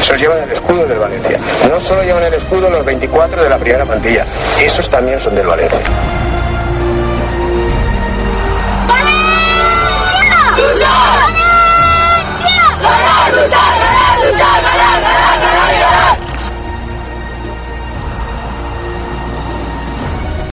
Esos 0.02 0.20
llevan 0.20 0.44
el 0.44 0.52
escudo 0.52 0.86
del 0.86 1.00
Valencia. 1.00 1.40
No 1.70 1.80
solo 1.80 2.04
llevan 2.04 2.24
el 2.24 2.34
escudo 2.34 2.70
los 2.70 2.86
24 2.86 3.44
de 3.44 3.50
la 3.50 3.58
primera 3.58 3.86
plantilla, 3.86 4.26
esos 4.60 4.90
también 4.90 5.20
son 5.20 5.36
del 5.36 5.48
Valencia. 5.48 5.80
¡Valencia! 8.88 9.58
¡Luchar! 10.58 11.20
¡Valencia! 11.22 11.58
¡Ganar, 12.82 13.34
luchar, 13.34 13.80
ganar, 13.80 14.32
luchar, 14.32 14.64
ganar, 14.64 15.02
ganar, 15.02 15.42
ganar! 15.42 15.77